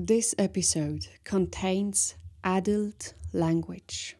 This 0.00 0.32
episode 0.38 1.08
contains 1.24 2.14
adult 2.44 3.14
language. 3.32 4.16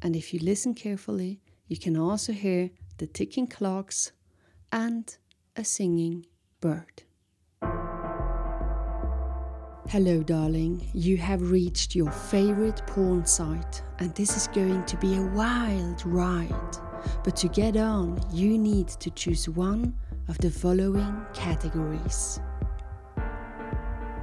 And 0.00 0.14
if 0.14 0.32
you 0.32 0.38
listen 0.38 0.74
carefully, 0.74 1.40
you 1.66 1.76
can 1.76 1.96
also 1.96 2.32
hear 2.32 2.70
the 2.98 3.08
ticking 3.08 3.48
clocks 3.48 4.12
and 4.70 5.12
a 5.56 5.64
singing 5.64 6.26
bird. 6.60 7.02
Hello, 9.88 10.22
darling. 10.22 10.88
You 10.94 11.16
have 11.16 11.50
reached 11.50 11.96
your 11.96 12.12
favorite 12.12 12.80
porn 12.86 13.26
site, 13.26 13.82
and 13.98 14.14
this 14.14 14.36
is 14.36 14.46
going 14.46 14.84
to 14.84 14.96
be 14.98 15.16
a 15.16 15.26
wild 15.34 16.06
ride. 16.06 16.76
But 17.24 17.34
to 17.38 17.48
get 17.48 17.76
on, 17.76 18.20
you 18.32 18.56
need 18.56 18.86
to 18.86 19.10
choose 19.10 19.48
one 19.48 19.96
of 20.28 20.38
the 20.38 20.50
following 20.52 21.26
categories 21.34 22.38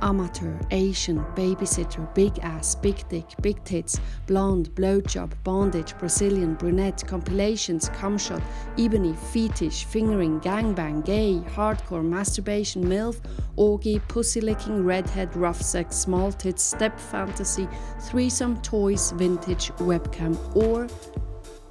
amateur, 0.01 0.57
Asian, 0.71 1.19
babysitter, 1.35 2.13
big 2.13 2.37
ass, 2.39 2.75
big 2.75 3.07
dick, 3.09 3.25
big 3.41 3.63
tits, 3.63 3.99
blonde, 4.25 4.69
blowjob, 4.75 5.31
bondage, 5.43 5.97
Brazilian, 5.97 6.55
brunette, 6.55 7.03
compilations, 7.07 7.89
cumshot, 7.89 8.41
ebony, 8.77 9.13
fetish, 9.31 9.85
fingering, 9.85 10.39
gangbang, 10.41 11.03
gay, 11.05 11.41
hardcore, 11.53 12.03
masturbation, 12.03 12.83
milf, 12.83 13.19
orgy, 13.55 13.99
pussy 14.07 14.41
licking, 14.41 14.83
redhead, 14.83 15.35
rough 15.35 15.61
sex, 15.61 15.95
small 15.95 16.31
tits, 16.31 16.63
step 16.63 16.99
fantasy, 16.99 17.67
threesome, 18.01 18.61
toys, 18.61 19.11
vintage, 19.11 19.71
webcam, 19.77 20.37
or 20.55 20.87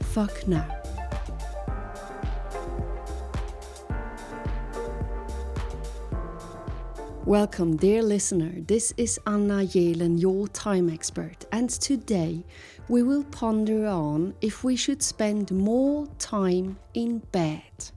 fuck 0.01 0.47
now. 0.48 0.95
Welcome, 7.27 7.77
dear 7.77 8.05
listener. 8.05 8.53
This 8.69 8.95
is 8.97 9.19
Anna 9.27 9.65
Yelen, 9.65 10.21
your 10.21 10.47
time 10.47 10.89
expert, 10.89 11.45
and 11.51 11.69
today 11.69 12.45
we 12.87 13.03
will 13.03 13.25
ponder 13.25 13.84
on 13.87 14.33
if 14.41 14.62
we 14.62 14.77
should 14.77 15.03
spend 15.03 15.50
more 15.50 16.06
time 16.20 16.78
in 16.95 17.19
bed. 17.33 17.91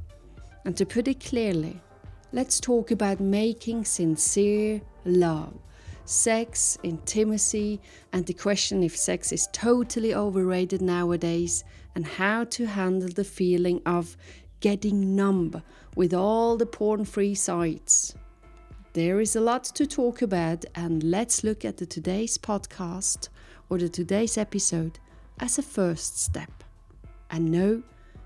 And 0.66 0.76
to 0.78 0.84
put 0.84 1.08
it 1.08 1.20
clearly, 1.20 1.80
let's 2.32 2.60
talk 2.60 2.90
about 2.90 3.20
making 3.20 3.86
sincere 3.86 4.82
love, 5.06 5.54
sex, 6.06 6.80
intimacy, 6.82 7.80
and 8.12 8.26
the 8.26 8.34
question 8.34 8.82
if 8.82 8.98
sex 8.98 9.32
is 9.32 9.48
totally 9.54 10.16
overrated 10.16 10.82
nowadays, 10.82 11.64
and 11.94 12.04
how 12.04 12.46
to 12.46 12.66
handle 12.66 13.10
the 13.10 13.24
feeling 13.24 13.80
of 13.86 14.18
getting 14.60 15.16
numb 15.16 15.62
with 15.96 16.16
all 16.16 16.58
the 16.58 16.66
porn 16.66 17.06
free 17.06 17.36
sites. 17.36 18.16
There 19.00 19.22
is 19.22 19.38
a 19.38 19.40
lot 19.40 19.64
to 19.76 19.88
talk 19.88 20.22
about, 20.22 20.66
and 20.76 21.02
let's 21.06 21.42
look 21.42 21.64
at 21.64 21.78
the 21.78 21.86
today's 21.86 22.38
podcast 22.38 23.30
or 23.70 23.78
the 23.78 23.88
today's 23.88 24.38
episode 24.38 25.00
as 25.40 25.58
a 25.58 25.62
first 25.62 26.20
step. 26.20 26.52
And 27.32 27.50
no, 27.50 27.82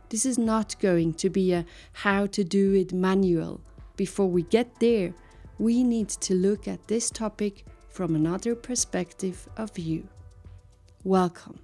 this 0.10 0.26
is 0.26 0.40
not 0.40 0.80
going 0.80 1.14
to 1.14 1.30
be 1.30 1.54
a 1.54 1.64
how 1.92 2.26
to 2.26 2.44
do 2.44 2.74
it 2.74 2.92
manual. 2.92 3.62
Before 3.98 4.28
we 4.28 4.42
get 4.42 4.80
there, 4.80 5.14
we 5.60 5.84
need 5.84 6.10
to 6.10 6.34
look 6.34 6.68
at 6.68 6.88
this 6.88 7.12
topic 7.12 7.66
from 7.90 8.16
another 8.16 8.56
perspective 8.56 9.48
of 9.56 9.76
view. 9.76 10.08
Welcome. 11.04 11.63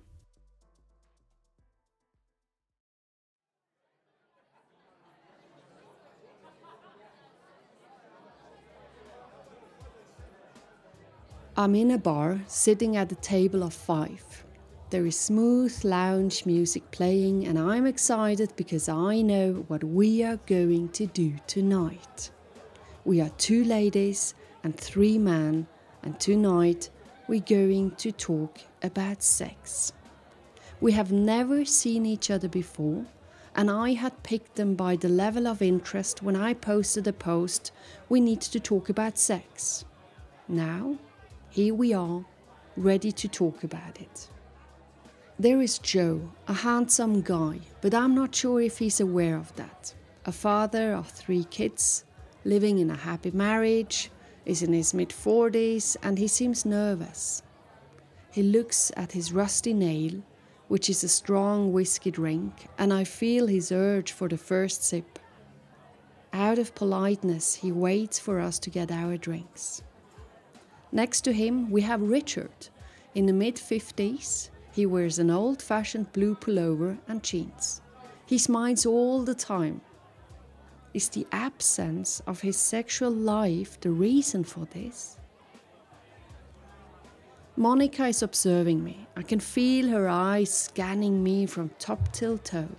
I'm 11.59 11.75
in 11.75 11.91
a 11.91 11.97
bar, 11.97 12.39
sitting 12.47 12.95
at 12.95 13.11
a 13.11 13.15
table 13.15 13.63
of 13.63 13.73
five. 13.73 14.45
There 14.91 15.05
is 15.05 15.19
smooth 15.19 15.77
lounge 15.83 16.45
music 16.45 16.89
playing, 16.91 17.47
and 17.47 17.59
I'm 17.59 17.85
excited 17.85 18.53
because 18.55 18.88
I 18.88 19.22
know 19.22 19.66
what 19.67 19.84
we 19.84 20.23
are 20.23 20.39
going 20.45 20.88
to 20.94 21.06
do 21.06 21.34
tonight. 21.47 22.31
We 23.03 23.19
are 23.19 23.28
two 23.31 23.66
ladies 23.66 24.35
and 24.63 24.73
three 24.73 25.17
men, 25.17 25.67
and 26.01 26.17
tonight 26.17 26.91
we're 27.28 27.41
going 27.41 27.91
to 27.97 28.13
talk 28.13 28.59
about 28.81 29.22
sex. 29.22 29.91
We 30.79 30.94
have 30.94 31.11
never 31.11 31.66
seen 31.66 32.05
each 32.05 32.31
other 32.31 32.47
before, 32.47 33.03
and 33.53 33.69
I 33.69 33.95
had 33.95 34.23
picked 34.23 34.55
them 34.55 34.75
by 34.75 34.95
the 34.95 35.09
level 35.09 35.45
of 35.45 35.61
interest 35.61 36.23
when 36.23 36.38
I 36.38 36.53
posted 36.53 37.05
a 37.05 37.11
post 37.11 37.73
we 38.07 38.22
need 38.22 38.39
to 38.44 38.61
talk 38.61 38.88
about 38.88 39.17
sex. 39.17 39.84
Now, 40.47 40.97
here 41.51 41.73
we 41.73 41.93
are, 41.93 42.23
ready 42.77 43.11
to 43.11 43.27
talk 43.27 43.63
about 43.63 43.99
it. 43.99 44.27
There 45.39 45.61
is 45.61 45.79
Joe, 45.79 46.29
a 46.47 46.53
handsome 46.53 47.21
guy, 47.21 47.61
but 47.81 47.95
I'm 47.95 48.13
not 48.13 48.35
sure 48.35 48.61
if 48.61 48.77
he's 48.77 48.99
aware 48.99 49.35
of 49.35 49.55
that. 49.55 49.93
A 50.25 50.31
father 50.31 50.93
of 50.93 51.07
three 51.09 51.45
kids, 51.45 52.03
living 52.45 52.77
in 52.77 52.91
a 52.91 52.95
happy 52.95 53.31
marriage, 53.31 54.11
is 54.45 54.61
in 54.61 54.73
his 54.73 54.93
mid 54.93 55.09
40s, 55.09 55.97
and 56.03 56.19
he 56.19 56.27
seems 56.27 56.65
nervous. 56.65 57.41
He 58.31 58.43
looks 58.43 58.91
at 58.95 59.13
his 59.13 59.33
rusty 59.33 59.73
nail, 59.73 60.21
which 60.67 60.87
is 60.87 61.03
a 61.03 61.09
strong 61.09 61.73
whiskey 61.73 62.11
drink, 62.11 62.67
and 62.77 62.93
I 62.93 63.05
feel 63.05 63.47
his 63.47 63.71
urge 63.71 64.11
for 64.11 64.27
the 64.27 64.37
first 64.37 64.83
sip. 64.83 65.17
Out 66.31 66.59
of 66.59 66.75
politeness, 66.75 67.55
he 67.55 67.71
waits 67.71 68.19
for 68.19 68.39
us 68.39 68.59
to 68.59 68.69
get 68.69 68.91
our 68.91 69.17
drinks. 69.17 69.81
Next 70.91 71.22
to 71.22 71.33
him, 71.33 71.69
we 71.69 71.81
have 71.81 72.01
Richard. 72.01 72.69
In 73.16 73.25
the 73.25 73.33
mid 73.33 73.55
50s, 73.55 74.50
he 74.72 74.85
wears 74.85 75.19
an 75.19 75.29
old 75.29 75.61
fashioned 75.61 76.11
blue 76.13 76.35
pullover 76.35 76.97
and 77.07 77.23
jeans. 77.23 77.81
He 78.25 78.38
smiles 78.38 78.85
all 78.85 79.23
the 79.23 79.35
time. 79.35 79.81
Is 80.94 81.09
the 81.09 81.28
absence 81.31 82.22
of 82.25 82.41
his 82.41 82.57
sexual 82.57 83.11
life 83.11 83.79
the 83.79 83.91
reason 83.91 84.44
for 84.44 84.66
this? 84.66 85.17
Monica 87.55 88.07
is 88.07 88.23
observing 88.23 88.83
me. 88.83 89.05
I 89.17 89.22
can 89.22 89.39
feel 89.39 89.89
her 89.89 90.07
eyes 90.07 90.51
scanning 90.51 91.22
me 91.22 91.45
from 91.45 91.69
top 91.78 92.11
till 92.13 92.38
toe. 92.38 92.69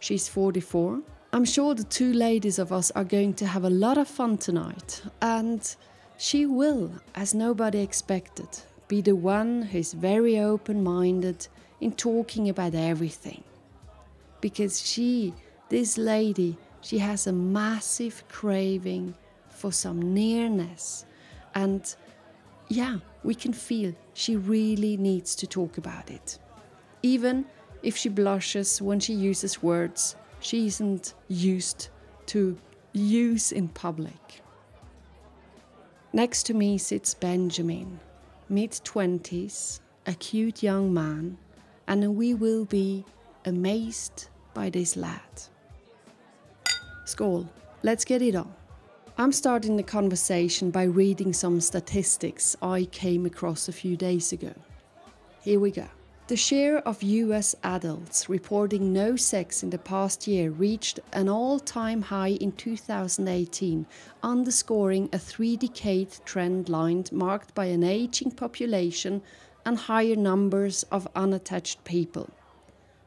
She's 0.00 0.28
44. 0.28 1.00
I'm 1.32 1.46
sure 1.46 1.74
the 1.74 1.84
two 1.84 2.12
ladies 2.12 2.58
of 2.58 2.72
us 2.72 2.90
are 2.90 3.04
going 3.04 3.32
to 3.34 3.46
have 3.46 3.64
a 3.64 3.70
lot 3.70 3.96
of 3.96 4.06
fun 4.06 4.36
tonight, 4.36 5.02
and 5.22 5.74
she 6.22 6.46
will, 6.46 6.92
as 7.16 7.34
nobody 7.34 7.80
expected, 7.80 8.46
be 8.86 9.00
the 9.00 9.16
one 9.16 9.62
who 9.62 9.78
is 9.78 9.92
very 9.92 10.38
open 10.38 10.80
minded 10.84 11.48
in 11.80 11.90
talking 11.90 12.48
about 12.48 12.76
everything. 12.76 13.42
Because 14.40 14.86
she, 14.86 15.34
this 15.68 15.98
lady, 15.98 16.56
she 16.80 16.98
has 16.98 17.26
a 17.26 17.32
massive 17.32 18.22
craving 18.28 19.14
for 19.48 19.72
some 19.72 20.14
nearness. 20.14 21.06
And 21.56 21.92
yeah, 22.68 22.98
we 23.24 23.34
can 23.34 23.52
feel 23.52 23.92
she 24.14 24.36
really 24.36 24.96
needs 24.96 25.34
to 25.34 25.48
talk 25.48 25.76
about 25.76 26.08
it. 26.08 26.38
Even 27.02 27.46
if 27.82 27.96
she 27.96 28.08
blushes 28.08 28.80
when 28.80 29.00
she 29.00 29.12
uses 29.12 29.60
words 29.60 30.14
she 30.38 30.68
isn't 30.68 31.14
used 31.26 31.88
to 32.26 32.56
use 32.92 33.50
in 33.50 33.66
public. 33.66 34.42
Next 36.14 36.42
to 36.44 36.54
me 36.54 36.76
sits 36.76 37.14
Benjamin, 37.14 37.98
mid 38.50 38.72
20s, 38.72 39.80
a 40.06 40.12
cute 40.12 40.62
young 40.62 40.92
man, 40.92 41.38
and 41.88 42.16
we 42.16 42.34
will 42.34 42.66
be 42.66 43.06
amazed 43.46 44.28
by 44.52 44.68
this 44.68 44.94
lad. 44.94 45.20
Skål, 47.06 47.48
let's 47.82 48.04
get 48.04 48.20
it 48.20 48.34
on. 48.34 48.52
I'm 49.16 49.32
starting 49.32 49.78
the 49.78 49.82
conversation 49.82 50.70
by 50.70 50.82
reading 50.84 51.32
some 51.32 51.62
statistics 51.62 52.56
I 52.60 52.84
came 52.92 53.24
across 53.24 53.68
a 53.68 53.72
few 53.72 53.96
days 53.96 54.32
ago. 54.32 54.52
Here 55.40 55.60
we 55.60 55.70
go. 55.70 55.88
The 56.28 56.36
share 56.36 56.78
of 56.78 57.02
US 57.02 57.56
adults 57.64 58.28
reporting 58.28 58.92
no 58.92 59.16
sex 59.16 59.64
in 59.64 59.70
the 59.70 59.78
past 59.78 60.28
year 60.28 60.50
reached 60.50 61.00
an 61.12 61.28
all 61.28 61.58
time 61.58 62.00
high 62.00 62.38
in 62.40 62.52
2018, 62.52 63.86
underscoring 64.22 65.08
a 65.12 65.18
three 65.18 65.56
decade 65.56 66.12
trend 66.24 66.68
line 66.68 67.04
marked 67.10 67.56
by 67.56 67.64
an 67.66 67.82
aging 67.82 68.30
population 68.30 69.20
and 69.66 69.76
higher 69.76 70.14
numbers 70.14 70.84
of 70.92 71.08
unattached 71.16 71.82
people. 71.82 72.30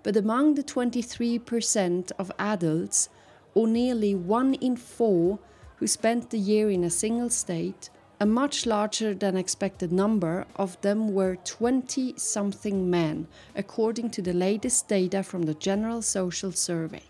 But 0.03 0.17
among 0.17 0.55
the 0.55 0.63
23% 0.63 2.11
of 2.19 2.33
adults, 2.37 3.07
or 3.53 3.65
nearly 3.65 4.13
one 4.13 4.55
in 4.55 4.75
four, 4.75 5.39
who 5.77 5.87
spent 5.87 6.31
the 6.31 6.37
year 6.37 6.69
in 6.69 6.83
a 6.83 6.89
single 6.89 7.29
state, 7.29 7.89
a 8.19 8.25
much 8.25 8.65
larger 8.65 9.13
than 9.13 9.35
expected 9.35 9.91
number 9.91 10.45
of 10.55 10.79
them 10.81 11.13
were 11.13 11.35
20 11.35 12.13
something 12.17 12.89
men, 12.89 13.27
according 13.55 14.09
to 14.09 14.21
the 14.21 14.33
latest 14.33 14.87
data 14.87 15.21
from 15.21 15.43
the 15.43 15.53
General 15.53 16.01
Social 16.01 16.51
Survey. 16.51 17.03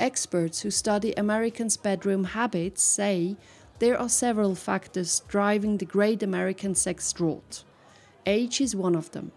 Experts 0.00 0.60
who 0.60 0.70
study 0.70 1.12
Americans' 1.14 1.76
bedroom 1.76 2.24
habits 2.24 2.82
say 2.82 3.36
There 3.78 3.98
are 3.98 4.08
several 4.08 4.54
factors 4.54 5.20
driving 5.28 5.76
the 5.76 5.84
great 5.84 6.22
American 6.22 6.74
sex 6.74 7.12
drought. 7.12 7.64
Age 8.24 8.60
is 8.60 8.74
one 8.74 8.94
of 8.94 9.10
them, 9.12 9.32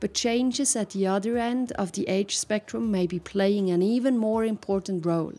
but 0.00 0.14
changes 0.14 0.74
at 0.74 0.90
the 0.90 1.06
other 1.06 1.36
end 1.36 1.72
of 1.72 1.92
the 1.92 2.08
age 2.08 2.38
spectrum 2.38 2.90
may 2.90 3.06
be 3.06 3.18
playing 3.18 3.70
an 3.70 3.82
even 3.82 4.16
more 4.16 4.44
important 4.44 5.04
role. 5.04 5.34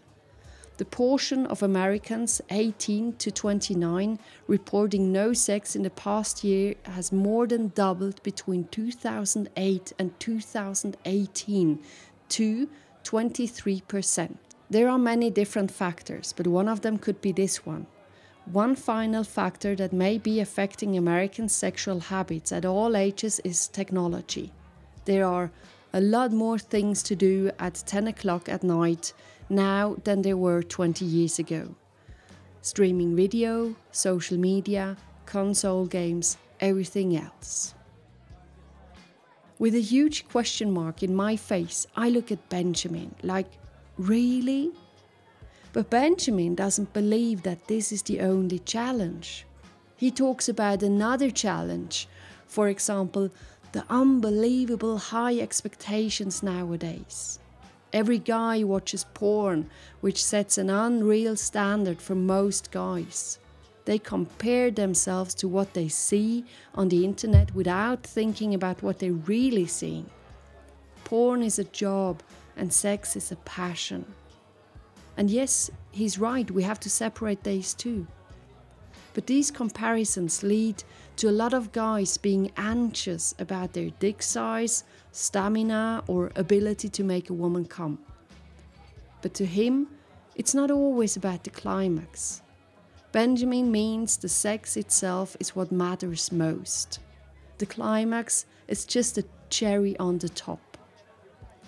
The 0.78 0.86
portion 0.86 1.46
of 1.46 1.64
Americans 1.64 2.42
18 2.50 3.14
to 3.14 3.32
29 3.32 4.20
reporting 4.46 5.10
no 5.10 5.32
sex 5.32 5.74
in 5.74 5.84
the 5.84 5.90
past 5.90 6.44
year 6.44 6.76
has 6.84 7.14
more 7.14 7.48
than 7.48 7.70
doubled 7.70 8.22
between 8.24 8.66
2008 8.66 9.94
and 9.98 10.20
2018 10.20 11.80
to 12.28 12.70
23%. 13.06 14.36
There 14.70 14.90
are 14.90 14.98
many 14.98 15.30
different 15.30 15.72
factors, 15.72 16.34
but 16.36 16.48
one 16.48 16.68
of 16.68 16.82
them 16.82 16.98
could 16.98 17.22
be 17.22 17.32
this 17.32 17.66
one. 17.66 17.88
One 18.52 18.76
final 18.76 19.24
factor 19.24 19.76
that 19.78 19.94
may 19.94 20.18
be 20.18 20.42
affecting 20.42 20.98
American 20.98 21.48
sexual 21.48 22.02
habits 22.02 22.52
at 22.52 22.66
all 22.66 22.98
ages 22.98 23.40
is 23.46 23.70
technology. 23.70 24.52
There 25.06 25.26
are 25.26 25.52
a 25.94 26.02
lot 26.02 26.34
more 26.34 26.60
things 26.60 27.02
to 27.04 27.16
do 27.16 27.52
at 27.60 27.82
10 27.88 28.10
o'clock 28.10 28.50
at 28.50 28.64
night 28.64 29.14
now 29.50 29.96
than 30.04 30.22
there 30.22 30.38
were 30.38 30.64
20 30.64 31.06
years 31.06 31.40
ago. 31.40 31.76
Streaming 32.62 33.16
video, 33.16 33.76
social 33.92 34.38
media, 34.38 34.98
console 35.26 35.86
games, 35.86 36.38
everything 36.60 37.16
else. 37.16 37.74
With 39.58 39.76
a 39.76 39.82
huge 39.82 40.28
question 40.28 40.72
mark 40.72 41.04
in 41.04 41.16
my 41.16 41.36
face, 41.36 41.88
I 41.96 42.10
look 42.10 42.32
at 42.32 42.50
Benjamin 42.50 43.16
like, 43.24 43.52
Really? 43.98 44.72
But 45.72 45.90
Benjamin 45.90 46.56
doesn't 46.56 46.94
believe 46.94 47.44
that 47.44 47.68
this 47.68 47.92
is 47.92 48.02
the 48.02 48.22
only 48.22 48.60
challenge. 48.60 49.46
He 49.96 50.12
talks 50.12 50.50
about 50.50 50.84
another 50.84 51.30
challenge, 51.32 52.08
for 52.48 52.68
example, 52.68 53.30
the 53.72 53.86
unbelievable 53.90 54.98
high 54.98 55.38
expectations 55.40 56.44
nowadays. 56.44 57.40
Every 57.94 58.20
guy 58.20 58.64
watches 58.64 59.06
porn, 59.14 59.70
which 60.02 60.24
sets 60.24 60.58
an 60.58 60.70
unreal 60.70 61.36
standard 61.36 62.02
for 62.02 62.16
most 62.16 62.72
guys. 62.72 63.40
They 63.86 64.00
compare 64.00 64.72
themselves 64.72 65.34
to 65.36 65.48
what 65.48 65.74
they 65.74 65.88
see 65.88 66.44
on 66.74 66.90
the 66.90 67.06
internet 67.06 67.54
without 67.54 68.04
thinking 68.04 68.54
about 68.54 68.82
what 68.82 69.00
they're 69.00 69.12
really 69.12 69.68
seeing. 69.68 70.10
Porn 71.04 71.44
is 71.44 71.60
a 71.60 71.64
job 71.66 72.24
and 72.58 72.74
sex 72.74 73.16
is 73.16 73.32
a 73.32 73.36
passion. 73.38 74.06
And 75.18 75.30
yes, 75.30 75.70
he's 75.92 76.20
right, 76.20 76.50
we 76.50 76.64
have 76.64 76.80
to 76.82 76.90
separate 76.90 77.44
these 77.44 77.74
two. 77.74 78.08
But 79.14 79.28
these 79.28 79.52
comparisons 79.52 80.44
lead 80.44 80.84
to 81.18 81.30
a 81.30 81.32
lot 81.32 81.54
of 81.54 81.72
guys 81.72 82.18
being 82.18 82.52
anxious 82.58 83.34
about 83.40 83.72
their 83.72 83.92
dick 83.92 84.22
size, 84.22 84.84
stamina, 85.16 86.04
or 86.08 86.30
ability 86.36 86.90
to 86.90 87.04
make 87.04 87.30
a 87.30 87.34
woman 87.34 87.64
come. 87.64 87.98
But 89.22 89.34
to 89.36 89.46
him, 89.46 89.88
it's 90.36 90.54
not 90.54 90.70
always 90.70 91.16
about 91.16 91.46
the 91.46 91.50
climax. 91.52 92.42
Benjamin 93.14 93.72
means 93.72 94.18
the 94.18 94.28
sex 94.28 94.76
itself 94.76 95.38
is 95.40 95.56
what 95.56 95.72
matters 95.72 96.34
most. 96.34 97.00
The 97.60 97.66
climax 97.66 98.46
is 98.68 98.84
just 98.84 99.18
a 99.18 99.24
cherry 99.50 99.98
on 100.00 100.18
the 100.18 100.28
top. 100.28 100.78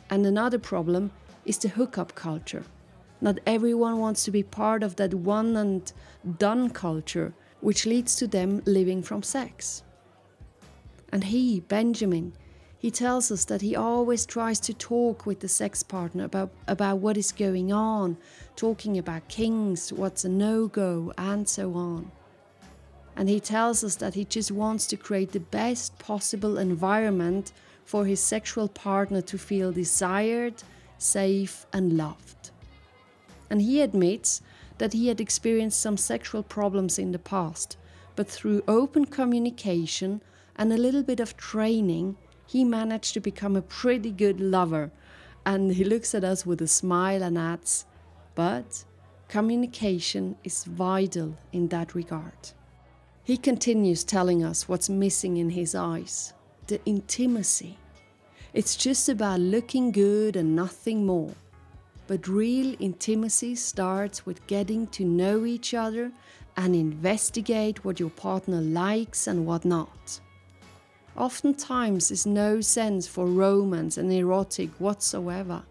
And 0.09 0.25
another 0.25 0.59
problem 0.59 1.11
is 1.45 1.57
the 1.57 1.69
hookup 1.69 2.15
culture. 2.15 2.65
Not 3.21 3.39
everyone 3.47 3.99
wants 3.99 4.25
to 4.25 4.31
be 4.31 4.43
part 4.43 4.83
of 4.83 4.97
that 4.97 5.13
one 5.13 5.55
and 5.55 5.89
done 6.37 6.69
culture, 6.69 7.33
which 7.61 7.85
leads 7.85 8.17
to 8.17 8.27
them 8.27 8.61
living 8.65 9.01
from 9.01 9.23
sex. 9.23 9.83
And 11.13 11.23
he, 11.23 11.61
Benjamin, 11.61 12.33
he 12.87 12.91
tells 12.91 13.31
us 13.33 13.43
that 13.43 13.61
he 13.61 13.75
always 13.75 14.25
tries 14.25 14.61
to 14.61 14.73
talk 14.73 15.25
with 15.25 15.41
the 15.41 15.49
sex 15.49 15.83
partner 15.83 16.23
about, 16.23 16.51
about 16.69 16.99
what 16.99 17.17
is 17.17 17.33
going 17.33 17.69
on, 17.69 18.15
talking 18.55 18.97
about 18.97 19.27
kings, 19.27 19.91
what's 19.91 20.23
a 20.23 20.29
no 20.29 20.69
go, 20.69 21.11
and 21.17 21.49
so 21.49 21.73
on. 21.73 22.09
And 23.17 23.27
he 23.27 23.41
tells 23.41 23.83
us 23.83 23.97
that 23.97 24.13
he 24.13 24.23
just 24.23 24.51
wants 24.51 24.87
to 24.87 24.95
create 24.95 25.33
the 25.33 25.41
best 25.41 25.99
possible 25.99 26.57
environment 26.57 27.51
for 27.83 28.05
his 28.05 28.21
sexual 28.21 28.69
partner 28.69 29.21
to 29.21 29.37
feel 29.37 29.73
desired, 29.73 30.63
safe, 30.97 31.65
and 31.73 31.97
loved. 31.97 32.51
And 33.49 33.61
he 33.61 33.81
admits 33.81 34.41
that 34.77 34.93
he 34.93 35.09
had 35.09 35.19
experienced 35.19 35.81
some 35.81 35.97
sexual 35.97 36.41
problems 36.41 36.97
in 36.97 37.11
the 37.11 37.19
past, 37.19 37.75
but 38.15 38.29
through 38.29 38.63
open 38.65 39.03
communication 39.03 40.21
and 40.55 40.71
a 40.71 40.77
little 40.77 41.03
bit 41.03 41.19
of 41.19 41.35
training, 41.35 42.15
he 42.47 42.63
managed 42.63 43.13
to 43.13 43.19
become 43.19 43.55
a 43.55 43.61
pretty 43.61 44.09
good 44.09 44.39
lover. 44.39 44.89
And 45.45 45.73
he 45.73 45.83
looks 45.83 46.15
at 46.15 46.23
us 46.23 46.45
with 46.45 46.61
a 46.61 46.67
smile 46.67 47.21
and 47.21 47.37
adds, 47.37 47.85
But 48.35 48.85
communication 49.27 50.37
is 50.43 50.63
vital 50.63 51.37
in 51.51 51.67
that 51.67 51.93
regard. 51.93 52.51
He 53.23 53.37
continues 53.37 54.05
telling 54.05 54.43
us 54.43 54.69
what's 54.69 54.89
missing 54.89 55.37
in 55.37 55.51
his 55.51 55.75
eyes 55.75 56.33
the 56.67 56.83
intimacy. 56.85 57.77
It's 58.53 58.75
just 58.75 59.07
about 59.07 59.39
looking 59.39 59.91
good 59.91 60.35
and 60.35 60.55
nothing 60.55 61.05
more. 61.05 61.33
But 62.07 62.27
real 62.27 62.75
intimacy 62.79 63.55
starts 63.55 64.25
with 64.25 64.45
getting 64.47 64.87
to 64.87 65.05
know 65.05 65.45
each 65.45 65.73
other 65.73 66.11
and 66.57 66.75
investigate 66.75 67.85
what 67.85 67.99
your 67.99 68.09
partner 68.09 68.61
likes 68.61 69.27
and 69.27 69.45
what 69.45 69.63
not. 69.63 70.19
Oftentimes, 71.17 72.11
is 72.11 72.25
no 72.27 72.61
sense 72.61 73.07
for 73.07 73.25
romance 73.25 73.97
and 73.97 74.11
erotic 74.13 74.69
whatsoever. 74.77 75.63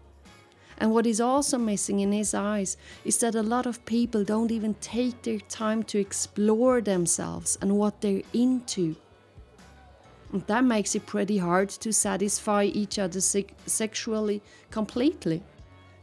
And 0.77 0.91
what 0.91 1.07
is 1.07 1.21
also 1.21 1.57
missing 1.57 2.01
in 2.01 2.11
his 2.11 2.33
eyes 2.33 2.77
is 3.05 3.17
that 3.19 3.33
a 3.33 3.41
lot 3.41 3.65
of 3.65 3.83
people 3.85 4.23
don't 4.23 4.51
even 4.51 4.75
take 4.75 5.21
their 5.23 5.39
time 5.39 5.83
to 5.83 5.99
explore 5.99 6.81
themselves 6.81 7.57
and 7.61 7.77
what 7.77 8.01
they're 8.01 8.21
into. 8.33 8.95
And 10.33 10.45
that 10.47 10.65
makes 10.65 10.93
it 10.93 11.05
pretty 11.05 11.37
hard 11.37 11.69
to 11.69 11.93
satisfy 11.93 12.65
each 12.65 12.99
other 12.99 13.21
se- 13.21 13.55
sexually 13.65 14.41
completely. 14.69 15.41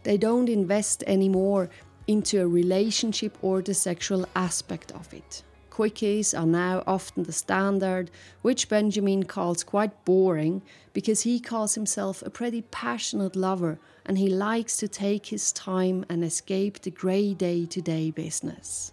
They 0.03 0.17
don't 0.17 0.49
invest 0.49 1.05
anymore 1.07 1.69
into 2.07 2.41
a 2.41 2.49
relationship 2.49 3.37
or 3.43 3.63
the 3.63 3.75
sexual 3.75 4.27
aspect 4.35 4.91
of 4.93 5.13
it. 5.13 5.43
Quickies 5.75 6.39
are 6.39 6.47
now 6.47 6.85
often 6.87 7.25
the 7.25 7.33
standard, 7.33 8.09
which 8.43 8.69
Benjamin 8.69 9.25
calls 9.25 9.65
quite 9.65 10.05
boring 10.05 10.63
because 10.93 11.23
he 11.23 11.41
calls 11.41 11.75
himself 11.75 12.23
a 12.23 12.31
pretty 12.31 12.63
passionate 12.63 13.35
lover 13.35 13.81
and 14.07 14.17
he 14.17 14.29
likes 14.29 14.77
to 14.77 14.87
take 14.87 15.27
his 15.27 15.51
time 15.51 16.05
and 16.09 16.23
escape 16.23 16.81
the 16.81 16.93
grey 16.93 17.35
day 17.35 17.67
to 17.67 17.81
day 17.83 18.13
business. 18.13 18.93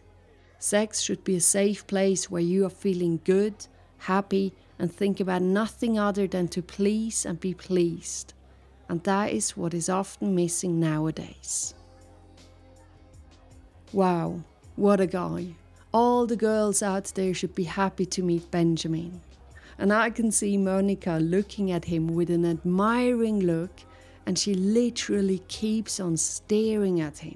Sex 0.58 1.02
should 1.02 1.24
be 1.24 1.36
a 1.36 1.42
safe 1.42 1.86
place 1.86 2.32
where 2.32 2.42
you 2.42 2.66
are 2.66 2.72
feeling 2.72 3.22
good, 3.26 3.68
happy, 4.00 4.52
and 4.80 4.92
think 4.92 5.20
about 5.20 5.44
nothing 5.44 6.00
other 6.00 6.26
than 6.26 6.48
to 6.48 6.64
please 6.64 7.28
and 7.28 7.40
be 7.40 7.54
pleased. 7.54 8.34
And 8.90 9.04
that 9.04 9.32
is 9.32 9.56
what 9.56 9.76
is 9.76 9.88
often 9.88 10.34
missing 10.34 10.80
nowadays. 10.80 11.76
Wow, 13.94 14.42
what 14.76 15.00
a 15.00 15.06
guy! 15.06 15.54
All 15.94 16.26
the 16.26 16.38
girls 16.38 16.82
out 16.82 17.12
there 17.16 17.34
should 17.34 17.54
be 17.54 17.66
happy 17.66 18.06
to 18.06 18.24
meet 18.24 18.50
Benjamin. 18.50 19.20
And 19.78 19.92
I 19.92 20.10
can 20.10 20.32
see 20.32 20.56
Monica 20.58 21.20
looking 21.22 21.70
at 21.70 21.86
him 21.86 22.16
with 22.16 22.30
an 22.30 22.46
admiring 22.46 23.42
look, 23.42 23.72
and 24.26 24.40
she 24.40 24.54
literally 24.54 25.40
keeps 25.50 26.00
on 26.00 26.16
staring 26.16 27.02
at 27.02 27.18
him. 27.18 27.36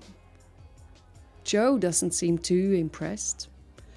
Joe 1.43 1.77
doesn't 1.77 2.13
seem 2.13 2.37
too 2.37 2.73
impressed. 2.73 3.49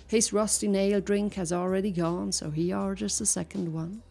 His 0.08 0.32
rusty 0.32 0.66
nail 0.66 1.00
drink 1.00 1.34
has 1.34 1.52
already 1.52 1.92
gone, 1.92 2.32
so 2.32 2.50
he 2.50 2.72
orders 2.72 3.20
a 3.20 3.26
second 3.26 3.72
one. 3.72 4.02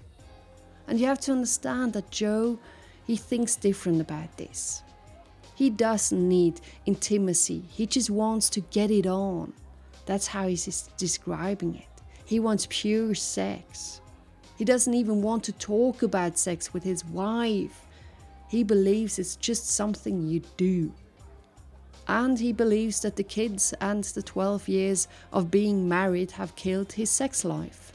And 0.88 0.98
you 1.00 1.08
have 1.08 1.20
to 1.22 1.34
understand 1.34 1.92
that 1.94 2.10
Joe, 2.10 2.58
he 3.06 3.18
thinks 3.18 3.56
different 3.58 4.00
about 4.00 4.38
this. 4.38 4.82
He 5.56 5.70
doesn't 5.70 6.30
need 6.30 6.62
intimacy, 6.86 7.64
he 7.70 7.86
just 7.86 8.10
wants 8.10 8.50
to 8.52 8.62
get 8.62 8.92
it 8.92 9.08
on. 9.08 9.54
That's 10.08 10.26
how 10.26 10.48
he's 10.48 10.90
describing 10.98 11.76
it. 11.76 12.02
He 12.26 12.40
wants 12.40 12.68
pure 12.72 13.14
sex. 13.14 14.02
He 14.58 14.66
doesn't 14.66 14.96
even 14.96 15.22
want 15.22 15.44
to 15.44 15.52
talk 15.52 16.02
about 16.02 16.40
sex 16.40 16.74
with 16.74 16.84
his 16.84 17.06
wife. 17.06 17.86
He 18.50 18.64
believes 18.64 19.20
it's 19.20 19.36
just 19.36 19.70
something 19.70 20.28
you 20.28 20.42
do 20.58 20.92
and 22.08 22.40
he 22.40 22.54
believes 22.54 23.02
that 23.02 23.18
the 23.18 23.24
kids 23.24 23.74
and 23.82 24.04
the 24.04 24.22
12 24.22 24.70
years 24.70 25.08
of 25.34 25.52
being 25.52 25.90
married 25.90 26.32
have 26.32 26.56
killed 26.56 26.94
his 26.94 27.10
sex 27.10 27.44
life. 27.44 27.92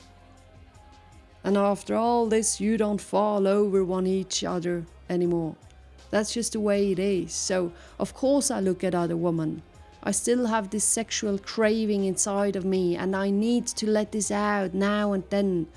And 1.45 1.57
after 1.57 1.97
all 1.97 2.27
this, 2.27 2.61
you 2.61 2.77
don't 2.77 3.01
fall 3.01 3.49
over 3.49 3.83
one 3.83 4.07
each 4.07 4.45
other 4.45 4.85
anymore. 5.09 5.57
That's 6.11 6.35
just 6.35 6.53
the 6.53 6.61
way 6.61 6.93
it 6.93 6.99
is. 6.99 7.33
So, 7.33 7.73
of 7.99 8.13
course, 8.15 8.51
I 8.51 8.61
look 8.61 8.85
at 8.85 8.95
other 8.95 9.17
women. 9.17 9.63
I 10.03 10.11
still 10.11 10.47
have 10.47 10.71
this 10.71 10.85
sexual 10.85 11.39
craving 11.39 12.05
inside 12.05 12.57
of 12.57 12.65
me 12.65 12.97
and 12.97 13.15
I 13.15 13.31
need 13.31 13.67
to 13.69 13.89
let 13.89 14.13
this 14.13 14.31
out 14.31 14.75
now 14.75 15.13
and 15.13 15.25
then. 15.31 15.69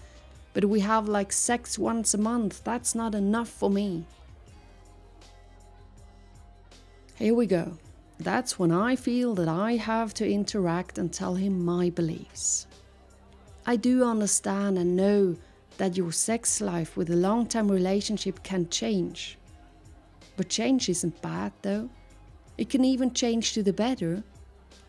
But 0.53 0.65
we 0.65 0.79
have 0.79 1.07
like 1.07 1.31
sex 1.31 1.77
once 1.77 2.13
a 2.13 2.17
month. 2.17 2.63
That's 2.63 2.95
not 2.95 3.13
enough 3.13 3.49
for 3.49 3.69
me. 3.69 4.05
Here 7.15 7.35
we 7.35 7.45
go. 7.45 7.77
That's 8.17 8.57
when 8.57 8.71
I 8.71 8.95
feel 8.95 9.35
that 9.35 9.47
I 9.47 9.75
have 9.75 10.13
to 10.15 10.29
interact 10.29 10.97
and 10.97 11.13
tell 11.13 11.35
him 11.35 11.63
my 11.63 11.89
beliefs. 11.89 12.65
I 13.65 13.75
do 13.75 14.03
understand 14.03 14.77
and 14.77 14.95
know 14.95 15.35
that 15.77 15.97
your 15.97 16.11
sex 16.11 16.61
life 16.61 16.95
with 16.95 17.09
a 17.09 17.15
long 17.15 17.47
term 17.47 17.69
relationship 17.69 18.41
can 18.43 18.69
change. 18.69 19.37
But 20.37 20.49
change 20.49 20.89
isn't 20.89 21.21
bad 21.21 21.51
though. 21.61 21.89
It 22.57 22.69
can 22.69 22.85
even 22.85 23.13
change 23.13 23.53
to 23.53 23.63
the 23.63 23.73
better. 23.73 24.23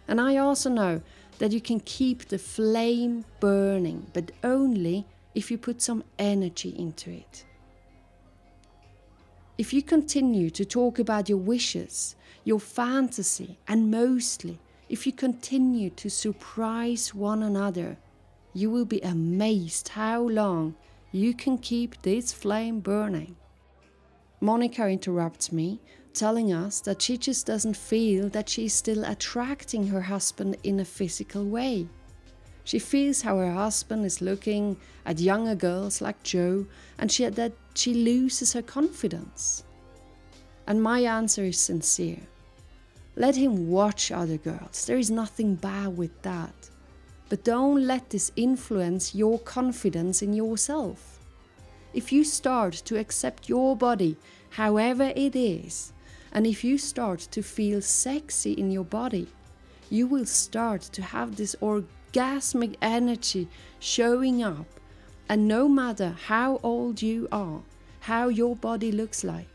And 0.09 0.21
I 0.21 0.37
also 0.37 0.71
know 0.71 1.03
that 1.39 1.53
you 1.53 1.61
can 1.61 1.81
keep 1.81 2.27
the 2.27 2.39
flame 2.39 3.25
burning, 3.41 4.07
but 4.13 4.33
only 4.43 5.07
if 5.35 5.51
you 5.51 5.59
put 5.59 5.83
some 5.83 6.05
energy 6.19 6.71
into 6.71 7.11
it. 7.11 7.45
If 9.59 9.73
you 9.73 9.83
continue 9.83 10.51
to 10.51 10.65
talk 10.65 10.99
about 10.99 11.29
your 11.29 11.39
wishes, 11.39 12.15
your 12.45 12.61
fantasy, 12.61 13.59
and 13.67 13.91
mostly 13.91 14.59
if 14.89 15.07
you 15.07 15.13
continue 15.13 15.91
to 15.91 16.09
surprise 16.09 17.15
one 17.15 17.43
another, 17.43 17.97
you 18.55 18.71
will 18.71 18.85
be 18.85 19.01
amazed 19.01 19.89
how 19.89 20.23
long 20.23 20.75
you 21.11 21.35
can 21.35 21.59
keep 21.59 22.01
this 22.03 22.33
flame 22.33 22.81
burning. 22.81 23.37
Monica 24.41 24.87
interrupts 24.87 25.51
me, 25.51 25.81
telling 26.17 26.53
us 26.53 26.81
that 26.81 27.01
she 27.03 27.17
just 27.17 27.47
doesn't 27.47 27.77
feel 27.77 28.29
that 28.31 28.49
she 28.49 28.65
is 28.65 28.75
still 28.75 29.05
attracting 29.05 29.87
her 29.89 30.01
husband 30.01 30.57
in 30.65 30.81
a 30.81 30.85
physical 30.85 31.45
way. 31.45 31.87
She 32.65 32.81
feels 32.81 33.23
how 33.23 33.39
her 33.39 33.53
husband 33.53 34.05
is 34.05 34.21
looking 34.21 34.77
at 35.05 35.21
younger 35.21 35.55
girls 35.55 36.01
like 36.01 36.21
Joe 36.25 36.67
and 36.99 37.13
she, 37.13 37.29
that 37.29 37.53
she 37.75 37.95
loses 37.95 38.55
her 38.55 38.63
confidence. 38.63 39.63
And 40.67 40.83
my 40.83 41.01
answer 41.01 41.45
is 41.45 41.61
sincere. 41.61 42.23
Let 43.15 43.37
him 43.37 43.69
watch 43.71 44.11
other 44.11 44.37
girls. 44.37 44.85
There 44.85 44.99
is 44.99 45.11
nothing 45.11 45.55
bad 45.55 45.97
with 45.97 46.21
that. 46.23 46.71
But 47.29 47.45
don't 47.45 47.87
let 47.87 48.11
this 48.11 48.33
influence 48.37 49.15
your 49.15 49.39
confidence 49.39 50.23
in 50.23 50.33
yourself. 50.33 51.21
If 51.95 52.13
you 52.13 52.25
start 52.25 52.75
to 52.87 52.99
accept 52.99 53.49
your 53.49 53.77
body 53.77 54.17
however 54.51 55.13
it 55.15 55.37
is, 55.37 55.93
and 56.37 56.47
if 56.47 56.63
you 56.63 56.77
start 56.77 57.21
to 57.31 57.43
feel 57.43 57.81
sexy 57.81 58.53
in 58.53 58.71
your 58.71 58.85
body, 58.85 59.27
you 59.89 60.07
will 60.07 60.27
start 60.27 60.83
to 60.83 61.01
have 61.01 61.35
this 61.35 61.57
orgasmic 61.63 62.77
energy 62.83 63.49
showing 63.81 64.43
up. 64.43 64.67
And 65.31 65.49
no 65.49 65.67
matter 65.67 66.15
how 66.27 66.61
old 66.63 67.01
you 67.01 67.27
are, 67.33 67.63
how 68.01 68.29
your 68.29 68.55
body 68.55 68.93
looks 68.93 69.25
like, 69.25 69.49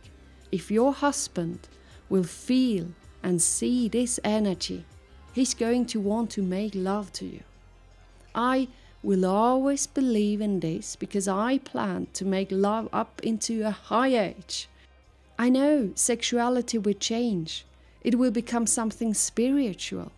if 0.51 0.71
your 0.71 0.91
husband 0.91 1.69
will 2.09 2.23
feel 2.23 2.88
and 3.21 3.39
see 3.39 3.88
this 3.88 4.19
energy, 4.23 4.83
he's 5.33 5.53
going 5.53 5.85
to 5.85 6.00
want 6.00 6.31
to 6.31 6.41
make 6.41 6.73
love 6.73 7.13
to 7.13 7.25
you. 7.25 7.43
I 8.33 8.69
will 9.03 9.27
always 9.27 9.85
believe 9.85 10.41
in 10.41 10.61
this 10.61 10.95
because 10.95 11.27
I 11.27 11.59
plan 11.59 12.07
to 12.13 12.25
make 12.25 12.47
love 12.51 12.89
up 12.91 13.21
into 13.21 13.61
a 13.67 13.69
high 13.69 14.15
age. 14.15 14.67
I 15.41 15.50
know 15.50 15.91
sexuality 15.95 16.77
will 16.77 16.93
change. 16.93 17.65
It 18.03 18.19
will 18.19 18.29
become 18.29 18.67
something 18.67 19.15
spiritual. 19.15 20.12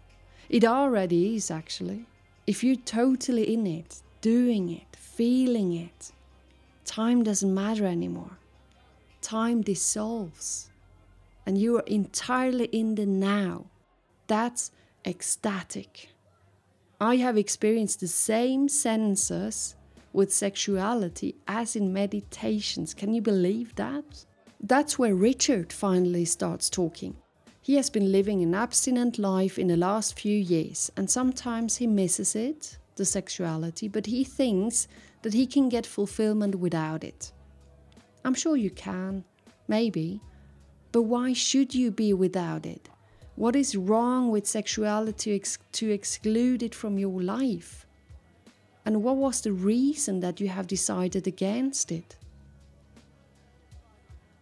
It 0.49 0.65
already 0.65 1.37
is, 1.37 1.49
actually. 1.49 2.07
If 2.45 2.61
you're 2.61 2.75
totally 2.99 3.53
in 3.53 3.65
it, 3.65 4.01
doing 4.19 4.67
it, 4.69 4.97
feeling 4.97 5.71
it, 5.71 6.11
time 6.83 7.23
doesn't 7.23 7.53
matter 7.53 7.85
anymore. 7.85 8.35
Time 9.21 9.61
dissolves. 9.61 10.69
And 11.45 11.57
you 11.57 11.77
are 11.77 11.87
entirely 11.87 12.65
in 12.65 12.95
the 12.95 13.05
now. 13.05 13.67
That's 14.27 14.71
ecstatic. 15.05 16.09
I 16.99 17.15
have 17.15 17.37
experienced 17.37 18.01
the 18.01 18.09
same 18.09 18.67
senses 18.67 19.75
with 20.11 20.33
sexuality 20.33 21.35
as 21.47 21.77
in 21.77 21.93
meditations. 21.93 22.93
Can 22.93 23.13
you 23.13 23.21
believe 23.21 23.73
that? 23.75 24.25
That's 24.65 24.97
where 24.97 25.13
Richard 25.13 25.73
finally 25.73 26.23
starts 26.23 26.69
talking. 26.69 27.17
He 27.61 27.75
has 27.75 27.89
been 27.89 28.13
living 28.13 28.41
an 28.41 28.55
abstinent 28.55 29.19
life 29.19 29.59
in 29.59 29.67
the 29.67 29.75
last 29.75 30.17
few 30.17 30.37
years, 30.37 30.89
and 30.95 31.09
sometimes 31.09 31.75
he 31.75 31.85
misses 31.85 32.33
it, 32.33 32.77
the 32.95 33.03
sexuality, 33.03 33.89
but 33.89 34.05
he 34.05 34.23
thinks 34.23 34.87
that 35.21 35.33
he 35.33 35.45
can 35.45 35.67
get 35.67 35.85
fulfillment 35.85 36.55
without 36.55 37.03
it. 37.03 37.33
I'm 38.23 38.33
sure 38.33 38.55
you 38.55 38.69
can, 38.69 39.25
maybe, 39.67 40.21
but 40.93 41.01
why 41.01 41.33
should 41.33 41.75
you 41.75 41.91
be 41.91 42.13
without 42.13 42.65
it? 42.65 42.87
What 43.35 43.57
is 43.57 43.75
wrong 43.75 44.31
with 44.31 44.47
sexuality 44.47 45.35
ex- 45.35 45.57
to 45.73 45.89
exclude 45.89 46.63
it 46.63 46.73
from 46.73 46.97
your 46.97 47.21
life? 47.21 47.85
And 48.85 49.03
what 49.03 49.17
was 49.17 49.41
the 49.41 49.51
reason 49.51 50.21
that 50.21 50.39
you 50.39 50.47
have 50.47 50.67
decided 50.67 51.27
against 51.27 51.91
it? 51.91 52.15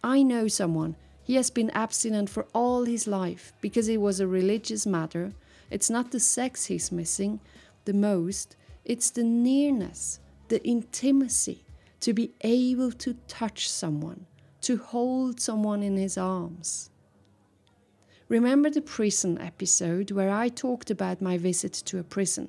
I 0.04 0.22
know 0.22 0.48
someone, 0.48 0.96
he 1.22 1.34
has 1.36 1.50
been 1.50 1.70
abstinent 1.70 2.28
for 2.28 2.46
all 2.52 2.84
his 2.84 3.06
life 3.06 3.52
because 3.60 3.88
it 3.88 4.00
was 4.00 4.18
a 4.20 4.26
religious 4.26 4.86
matter. 4.86 5.32
It's 5.70 5.88
not 5.88 6.10
the 6.10 6.20
sex 6.20 6.66
he's 6.66 6.90
missing 6.90 7.40
the 7.84 7.92
most, 7.92 8.56
it's 8.84 9.10
the 9.10 9.24
nearness, 9.24 10.20
the 10.48 10.62
intimacy, 10.64 11.64
to 12.00 12.12
be 12.12 12.32
able 12.42 12.92
to 12.92 13.14
touch 13.28 13.68
someone, 13.68 14.26
to 14.60 14.76
hold 14.76 15.40
someone 15.40 15.82
in 15.82 15.96
his 15.96 16.16
arms. 16.16 16.90
Remember 18.28 18.70
the 18.70 18.80
prison 18.80 19.38
episode 19.40 20.10
where 20.10 20.30
I 20.30 20.48
talked 20.48 20.90
about 20.90 21.20
my 21.20 21.38
visit 21.38 21.72
to 21.72 21.98
a 21.98 22.04
prison? 22.04 22.48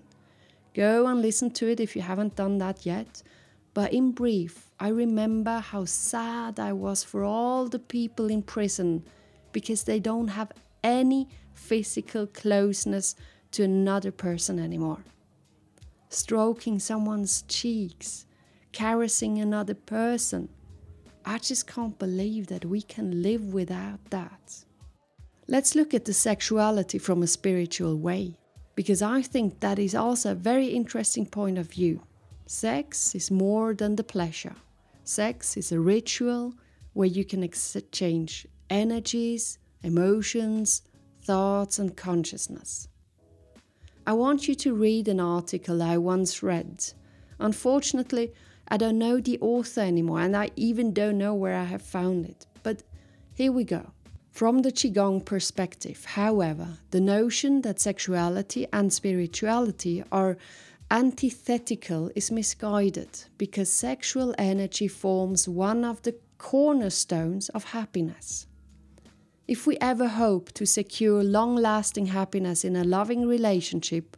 Go 0.74 1.08
and 1.08 1.22
listen 1.22 1.52
to 1.52 1.68
it 1.68 1.80
if 1.80 1.96
you 1.96 2.02
haven't 2.02 2.36
done 2.36 2.58
that 2.60 2.86
yet. 2.86 3.22
But 3.74 3.92
in 3.94 4.12
brief, 4.12 4.70
I 4.80 4.90
remember 4.90 5.60
how 5.60 5.86
sad 5.86 6.60
I 6.60 6.74
was 6.74 7.04
for 7.04 7.24
all 7.24 7.68
the 7.68 7.80
people 7.80 8.30
in 8.30 8.44
prison 8.44 9.04
because 9.52 9.84
they 9.84 10.00
don't 10.00 10.28
have 10.28 10.52
any 10.84 11.28
physical 11.54 12.28
closeness 12.28 13.16
to 13.52 13.64
another 13.64 14.12
person 14.12 14.60
anymore. 14.60 15.04
Stroking 16.10 16.78
someone's 16.80 17.44
cheeks, 17.48 18.26
caressing 18.74 19.40
another 19.40 19.74
person. 19.74 20.50
I 21.26 21.38
just 21.38 21.66
can't 21.66 21.98
believe 21.98 22.48
that 22.48 22.66
we 22.66 22.82
can 22.82 23.24
live 23.24 23.54
without 23.54 24.00
that. 24.10 24.66
Let's 25.48 25.76
look 25.76 25.94
at 25.94 26.06
the 26.06 26.14
sexuality 26.14 26.98
from 27.00 27.24
a 27.24 27.28
spiritual 27.28 27.98
way, 27.98 28.38
because 28.76 29.02
I 29.02 29.22
think 29.22 29.60
that 29.60 29.80
is 29.80 29.96
also 29.96 30.32
a 30.32 30.36
very 30.36 30.68
interesting 30.68 31.26
point 31.26 31.58
of 31.58 31.72
view. 31.72 32.02
Sex 32.46 33.16
is 33.16 33.32
more 33.32 33.74
than 33.74 33.96
the 33.96 34.04
pleasure. 34.04 34.56
Sex 35.04 35.58
is 35.58 35.72
a 35.72 35.80
ritual 35.80 36.54
where 36.94 37.08
you 37.08 37.26
can 37.26 37.44
exchange 37.44 38.48
energies, 38.70 39.60
emotions, 39.82 40.82
thoughts, 41.24 41.80
and 41.80 41.96
consciousness. 41.96 42.88
I 44.06 44.14
want 44.14 44.48
you 44.48 44.56
to 44.56 44.74
read 44.74 45.08
an 45.08 45.20
article 45.20 45.82
I 45.82 45.98
once 45.98 46.44
read. 46.44 46.86
Unfortunately, 47.40 48.34
I 48.68 48.78
don't 48.78 48.98
know 48.98 49.20
the 49.20 49.40
author 49.40 49.82
anymore, 49.82 50.22
and 50.22 50.36
I 50.36 50.52
even 50.56 50.94
don't 50.94 51.18
know 51.18 51.34
where 51.34 51.56
I 51.56 51.64
have 51.64 51.82
found 51.82 52.26
it. 52.26 52.46
But 52.64 52.84
here 53.34 53.52
we 53.52 53.64
go. 53.64 53.92
From 54.32 54.64
the 54.64 54.72
Qigong 54.72 55.24
perspective, 55.24 56.06
however, 56.06 56.80
the 56.92 57.00
notion 57.00 57.62
that 57.62 57.80
sexuality 57.80 58.68
and 58.74 58.92
spirituality 58.92 60.04
are 60.12 60.38
antithetical 60.94 62.12
is 62.14 62.30
misguided 62.30 63.24
because 63.40 63.68
sexual 63.68 64.36
energy 64.38 64.88
forms 64.88 65.50
one 65.50 65.84
of 65.84 66.00
the 66.04 66.16
cornerstones 66.38 67.50
of 67.50 67.64
happiness. 67.64 68.46
If 69.48 69.66
we 69.66 69.76
ever 69.82 70.08
hope 70.08 70.52
to 70.52 70.68
secure 70.68 71.24
long 71.24 71.56
lasting 71.56 72.06
happiness 72.06 72.64
in 72.64 72.76
a 72.76 72.84
loving 72.84 73.28
relationship, 73.28 74.16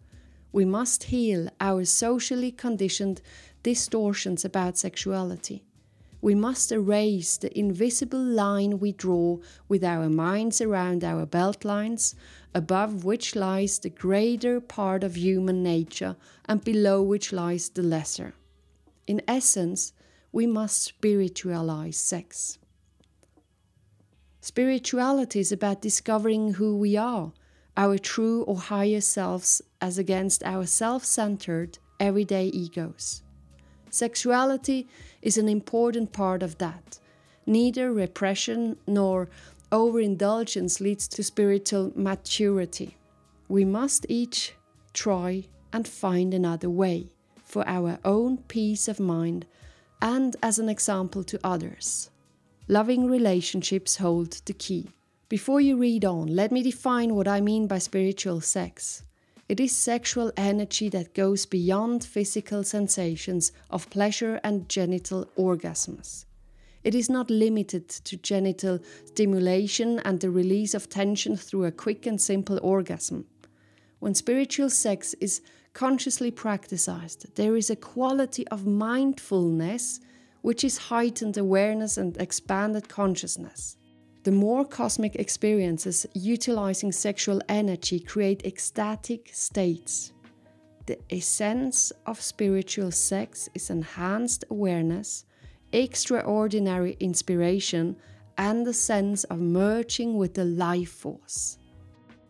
we 0.51 0.65
must 0.65 1.03
heal 1.03 1.47
our 1.61 1.85
socially 1.85 2.51
conditioned 2.51 3.21
distortions 3.63 4.43
about 4.43 4.77
sexuality 4.77 5.63
we 6.25 6.33
must 6.33 6.71
erase 6.71 7.37
the 7.37 7.55
invisible 7.55 8.19
line 8.19 8.79
we 8.79 8.91
draw 8.91 9.37
with 9.69 9.83
our 9.83 10.09
minds 10.09 10.59
around 10.59 11.03
our 11.03 11.23
belt 11.23 11.63
lines, 11.63 12.15
above 12.55 13.03
which 13.03 13.35
lies 13.35 13.77
the 13.79 13.89
greater 13.89 14.61
part 14.61 15.03
of 15.03 15.17
human 15.17 15.61
nature 15.61 16.15
and 16.45 16.63
below 16.63 17.03
which 17.03 17.33
lies 17.33 17.67
the 17.69 17.83
lesser. 17.83 18.33
In 19.05 19.21
essence, 19.27 19.91
we 20.31 20.47
must 20.47 20.81
spiritualize 20.81 21.97
sex. 21.97 22.57
Spirituality 24.39 25.41
is 25.41 25.51
about 25.51 25.81
discovering 25.81 26.53
who 26.53 26.77
we 26.77 26.95
are 26.95 27.33
our 27.77 27.97
true 27.97 28.43
or 28.43 28.57
higher 28.57 29.01
selves 29.01 29.61
as 29.81 29.97
against 29.97 30.41
our 30.43 30.65
self 30.65 31.03
centered, 31.03 31.77
everyday 31.99 32.45
egos. 32.47 33.21
Sexuality 33.89 34.87
is 35.21 35.37
an 35.37 35.49
important 35.49 36.13
part 36.13 36.41
of 36.41 36.57
that. 36.59 36.99
Neither 37.45 37.91
repression 37.91 38.77
nor 38.87 39.27
overindulgence 39.75 40.79
leads 40.79 41.05
to 41.05 41.21
spiritual 41.21 41.91
maturity. 41.95 42.95
We 43.49 43.65
must 43.65 44.05
each 44.07 44.53
try 44.93 45.43
and 45.73 45.85
find 45.85 46.33
another 46.33 46.69
way 46.69 47.09
for 47.43 47.67
our 47.67 47.99
own 48.05 48.37
peace 48.47 48.87
of 48.87 49.01
mind 49.01 49.45
and 50.01 50.37
as 50.41 50.59
an 50.59 50.69
example 50.69 51.25
to 51.25 51.39
others. 51.43 52.09
Loving 52.69 53.07
relationships 53.07 53.97
hold 53.97 54.41
the 54.45 54.53
key. 54.53 54.91
Before 55.27 55.59
you 55.59 55.75
read 55.75 56.05
on, 56.05 56.27
let 56.27 56.53
me 56.53 56.63
define 56.63 57.13
what 57.13 57.27
I 57.27 57.41
mean 57.41 57.67
by 57.67 57.79
spiritual 57.79 58.39
sex. 58.39 59.03
It 59.49 59.59
is 59.59 59.75
sexual 59.75 60.31
energy 60.37 60.87
that 60.89 61.13
goes 61.13 61.45
beyond 61.45 62.05
physical 62.05 62.63
sensations 62.63 63.51
of 63.69 63.89
pleasure 63.89 64.39
and 64.41 64.69
genital 64.69 65.29
orgasms. 65.37 66.25
It 66.85 66.93
is 66.93 67.09
not 67.09 67.31
limited 67.31 67.89
to 67.89 68.15
genital 68.15 68.79
stimulation 69.05 69.97
and 70.05 70.19
the 70.19 70.29
release 70.29 70.75
of 70.75 70.87
tension 70.87 71.35
through 71.35 71.65
a 71.65 71.71
quick 71.71 72.05
and 72.05 72.21
simple 72.21 72.59
orgasm. 72.61 73.25
When 73.97 74.13
spiritual 74.13 74.69
sex 74.69 75.15
is 75.15 75.41
consciously 75.73 76.29
practiced, 76.29 77.35
there 77.35 77.55
is 77.55 77.71
a 77.71 77.75
quality 77.75 78.47
of 78.49 78.67
mindfulness 78.67 79.99
which 80.43 80.63
is 80.63 80.77
heightened 80.77 81.37
awareness 81.37 81.97
and 81.97 82.15
expanded 82.17 82.87
consciousness. 82.87 83.77
The 84.21 84.31
more 84.31 84.63
cosmic 84.63 85.15
experiences 85.15 86.05
utilizing 86.13 86.91
sexual 86.91 87.41
energy 87.49 87.99
create 87.99 88.45
ecstatic 88.45 89.31
states. 89.33 90.13
The 90.85 90.99
essence 91.09 91.91
of 92.05 92.21
spiritual 92.21 92.91
sex 92.91 93.49
is 93.55 93.71
enhanced 93.71 94.43
awareness, 94.51 95.25
extraordinary 95.75 96.95
inspiration, 97.01 97.97
and 98.37 98.65
the 98.65 98.73
sense 98.73 99.25
of 99.25 99.39
merging 99.39 100.15
with 100.15 100.33
the 100.33 100.45
life 100.45 100.89
force. 100.91 101.57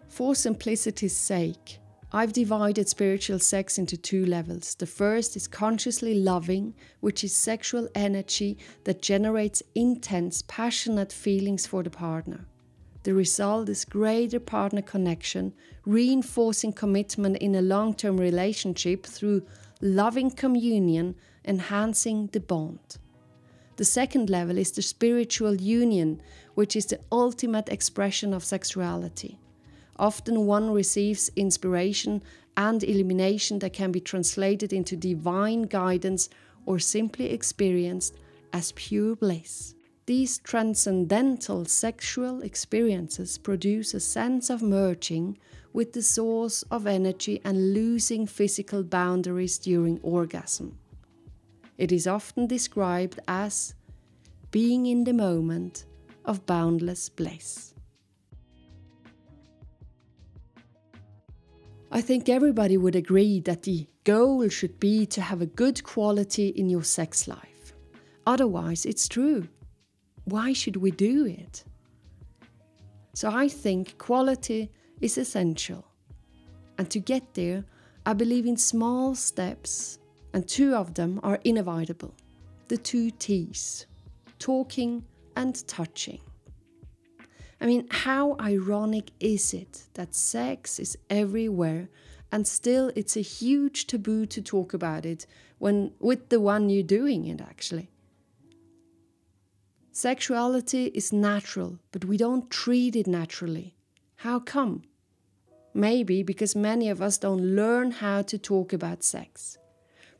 For 0.07 0.33
simplicity's 0.33 1.15
sake, 1.15 1.79
I've 2.11 2.33
divided 2.33 2.87
spiritual 2.89 3.39
sex 3.39 3.77
into 3.77 3.97
two 3.97 4.25
levels. 4.25 4.73
The 4.75 4.87
first 4.87 5.35
is 5.35 5.47
consciously 5.47 6.15
loving, 6.15 6.73
which 7.01 7.23
is 7.23 7.35
sexual 7.35 7.87
energy 7.93 8.57
that 8.85 9.01
generates 9.01 9.61
intense, 9.75 10.41
passionate 10.47 11.11
feelings 11.11 11.67
for 11.67 11.83
the 11.83 11.89
partner. 11.89 12.47
The 13.03 13.13
result 13.13 13.69
is 13.69 13.85
greater 13.85 14.39
partner 14.39 14.81
connection, 14.81 15.53
reinforcing 15.85 16.73
commitment 16.73 17.37
in 17.37 17.53
a 17.55 17.61
long 17.61 17.93
term 17.93 18.17
relationship 18.17 19.05
through 19.05 19.45
loving 19.81 20.31
communion, 20.31 21.15
enhancing 21.43 22.27
the 22.31 22.39
bond. 22.39 22.97
The 23.77 23.85
second 23.85 24.29
level 24.29 24.57
is 24.57 24.71
the 24.71 24.81
spiritual 24.81 25.55
union, 25.55 26.21
which 26.53 26.75
is 26.75 26.85
the 26.85 26.99
ultimate 27.11 27.69
expression 27.69 28.33
of 28.33 28.43
sexuality. 28.43 29.37
Often 29.97 30.45
one 30.45 30.71
receives 30.71 31.29
inspiration 31.35 32.23
and 32.55 32.83
illumination 32.83 33.59
that 33.59 33.73
can 33.73 33.91
be 33.91 33.99
translated 33.99 34.71
into 34.71 34.95
divine 34.95 35.63
guidance 35.63 36.29
or 36.65 36.79
simply 36.79 37.31
experienced 37.31 38.15
as 38.53 38.71
pure 38.73 39.15
bliss. 39.15 39.75
These 40.05 40.37
transcendental 40.39 41.65
sexual 41.65 42.41
experiences 42.43 43.37
produce 43.37 43.93
a 43.93 43.99
sense 43.99 44.49
of 44.49 44.61
merging 44.61 45.37
with 45.73 45.93
the 45.93 46.03
source 46.03 46.63
of 46.71 46.87
energy 46.87 47.41
and 47.43 47.73
losing 47.73 48.25
physical 48.25 48.83
boundaries 48.83 49.57
during 49.57 49.99
orgasm. 50.01 50.77
It 51.77 51.91
is 51.91 52.07
often 52.07 52.47
described 52.47 53.19
as 53.27 53.73
being 54.51 54.85
in 54.85 55.03
the 55.03 55.13
moment 55.13 55.85
of 56.23 56.45
boundless 56.45 57.09
bliss. 57.09 57.73
I 61.91 62.01
think 62.01 62.29
everybody 62.29 62.77
would 62.77 62.95
agree 62.95 63.39
that 63.41 63.63
the 63.63 63.87
goal 64.03 64.47
should 64.49 64.79
be 64.79 65.05
to 65.07 65.21
have 65.21 65.41
a 65.41 65.45
good 65.45 65.83
quality 65.83 66.49
in 66.49 66.69
your 66.69 66.83
sex 66.83 67.27
life. 67.27 67.73
Otherwise, 68.25 68.85
it's 68.85 69.07
true. 69.07 69.47
Why 70.25 70.53
should 70.53 70.77
we 70.77 70.91
do 70.91 71.25
it? 71.25 71.63
So 73.13 73.29
I 73.29 73.47
think 73.47 73.97
quality 73.97 74.71
is 74.99 75.17
essential. 75.17 75.85
And 76.77 76.89
to 76.89 76.99
get 76.99 77.33
there, 77.33 77.63
I 78.05 78.13
believe 78.13 78.45
in 78.45 78.57
small 78.57 79.15
steps, 79.15 79.99
and 80.35 80.47
two 80.49 80.75
of 80.75 80.93
them 80.95 81.19
are 81.23 81.39
inevitable 81.45 82.13
the 82.67 82.77
two 82.77 83.09
T's 83.09 83.85
talking 84.37 85.05
and 85.35 85.67
touching. 85.67 86.19
I 87.61 87.65
mean, 87.65 87.87
how 87.89 88.35
ironic 88.39 89.11
is 89.19 89.53
it 89.53 89.83
that 89.93 90.13
sex 90.13 90.79
is 90.79 90.97
everywhere 91.09 91.87
and 92.31 92.45
still 92.47 92.91
it's 92.95 93.15
a 93.15 93.21
huge 93.21 93.87
taboo 93.87 94.25
to 94.25 94.41
talk 94.41 94.73
about 94.73 95.05
it 95.05 95.25
when 95.59 95.91
with 95.99 96.27
the 96.29 96.41
one 96.41 96.69
you're 96.69 96.83
doing 96.83 97.25
it 97.27 97.39
actually. 97.39 97.89
Sexuality 99.91 100.87
is 100.87 101.13
natural, 101.13 101.79
but 101.93 102.03
we 102.03 102.17
don't 102.17 102.49
treat 102.49 102.95
it 102.97 103.07
naturally. 103.07 103.77
How 104.17 104.39
come? 104.39 104.83
Maybe 105.73 106.23
because 106.23 106.55
many 106.55 106.89
of 106.89 107.01
us 107.01 107.17
don't 107.17 107.55
learn 107.55 107.91
how 107.91 108.23
to 108.23 108.37
talk 108.37 108.73
about 108.73 109.03
sex. 109.03 109.57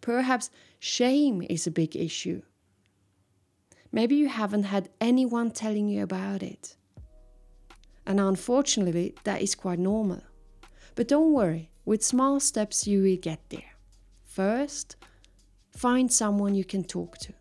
Perhaps 0.05 0.51
shame 0.77 1.41
is 1.49 1.65
a 1.65 1.71
big 1.71 1.95
issue. 1.95 2.43
Maybe 3.91 4.15
you 4.15 4.27
haven't 4.27 4.65
had 4.65 4.89
anyone 5.01 5.49
telling 5.49 5.89
you 5.89 6.03
about 6.03 6.43
it. 6.43 6.75
And 8.05 8.19
unfortunately, 8.19 9.15
that 9.23 9.41
is 9.41 9.55
quite 9.55 9.79
normal. 9.79 10.21
But 10.93 11.07
don't 11.07 11.33
worry, 11.33 11.71
with 11.85 12.03
small 12.03 12.39
steps, 12.39 12.85
you 12.85 13.01
will 13.01 13.17
get 13.17 13.49
there. 13.49 13.73
First, 14.25 14.95
find 15.71 16.13
someone 16.13 16.53
you 16.53 16.65
can 16.65 16.83
talk 16.83 17.17
to. 17.17 17.33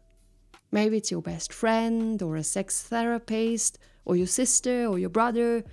Maybe 0.72 0.96
it's 0.96 1.10
your 1.10 1.20
best 1.20 1.52
friend, 1.52 2.22
or 2.22 2.36
a 2.36 2.42
sex 2.42 2.82
therapist, 2.82 3.78
or 4.06 4.16
your 4.16 4.26
sister, 4.26 4.86
or 4.86 4.98
your 4.98 5.10
brother. 5.10 5.64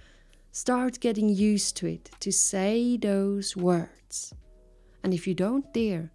Start 0.52 1.00
getting 1.00 1.30
used 1.30 1.78
to 1.78 1.88
it, 1.88 2.12
to 2.20 2.34
say 2.34 2.98
those 2.98 3.56
words. 3.56 4.34
And 5.06 5.14
if 5.14 5.26
you 5.26 5.34
don't 5.34 5.74
dare, 5.74 6.12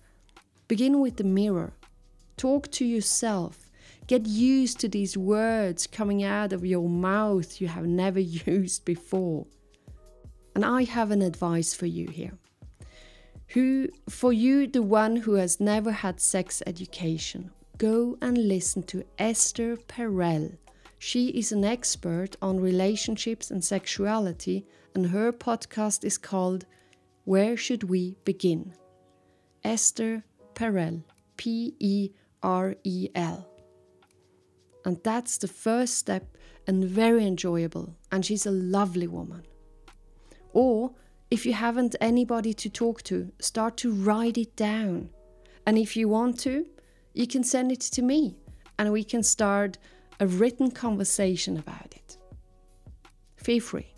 begin 0.69 1.01
with 1.01 1.17
the 1.17 1.25
mirror. 1.25 1.73
Talk 2.37 2.71
to 2.73 2.85
yourself 2.85 3.67
Get 4.07 4.27
used 4.27 4.79
to 4.81 4.89
these 4.89 5.17
words 5.17 5.89
coming 5.89 6.23
out 6.23 6.53
of 6.53 6.65
your 6.65 6.89
mouth 6.89 7.61
you 7.61 7.67
have 7.67 7.87
never 7.87 8.21
used 8.47 8.85
before. 8.85 9.47
And 10.55 10.65
I 10.65 10.85
have 10.85 11.11
an 11.11 11.23
advice 11.23 11.75
for 11.75 11.87
you 11.87 12.09
here. 12.09 12.39
Who, 13.49 13.89
for 14.09 14.33
you, 14.33 14.67
the 14.67 14.83
one 14.83 15.17
who 15.17 15.35
has 15.35 15.61
never 15.61 15.91
had 15.91 16.21
sex 16.21 16.63
education, 16.67 17.51
go 17.79 18.17
and 18.23 18.49
listen 18.49 18.83
to 18.85 19.05
Esther 19.19 19.77
Perel. 19.77 20.57
She 20.99 21.29
is 21.29 21.53
an 21.53 21.65
expert 21.65 22.37
on 22.41 22.61
relationships 22.61 23.51
and 23.51 23.65
sexuality, 23.65 24.67
and 24.95 25.09
her 25.09 25.33
podcast 25.33 26.05
is 26.05 26.17
called 26.17 26.65
Where 27.25 27.57
Should 27.57 27.85
We 27.85 28.17
Begin? 28.25 28.73
Esther 29.63 30.25
Perel, 30.57 31.05
P 31.37 31.77
E 31.79 32.11
R 32.43 32.75
E 32.83 33.09
L. 33.15 33.49
And 34.85 35.01
that's 35.05 35.39
the 35.39 35.49
first 35.49 35.99
step 35.99 36.37
and 36.67 36.85
very 36.85 37.25
enjoyable. 37.27 37.95
And 38.11 38.25
she's 38.25 38.47
a 38.47 38.51
lovely 38.51 39.07
woman. 39.07 39.45
Or 40.53 40.95
if 41.31 41.45
you 41.45 41.53
haven't 41.53 41.95
anybody 42.01 42.55
to 42.55 42.71
talk 42.71 43.03
to, 43.05 43.31
start 43.41 43.77
to 43.79 43.93
write 43.93 44.39
it 44.39 44.57
down. 44.57 45.11
And 45.67 45.77
if 45.77 45.97
you 45.97 46.09
want 46.09 46.39
to, 46.41 46.67
you 47.15 47.27
can 47.27 47.45
send 47.45 47.71
it 47.73 47.81
to 47.81 48.03
me 48.03 48.39
and 48.79 48.93
we 48.93 49.05
can 49.05 49.23
start 49.23 49.79
a 50.21 50.27
written 50.27 50.71
conversation 50.71 51.57
about 51.57 51.95
it. 51.95 52.17
Feel 53.37 53.61
free. 53.61 53.93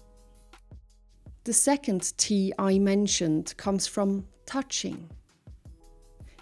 The 1.45 1.53
second 1.53 2.17
T 2.19 2.53
I 2.59 2.79
mentioned 2.79 3.55
comes 3.57 3.87
from 3.87 4.27
touching. 4.47 5.11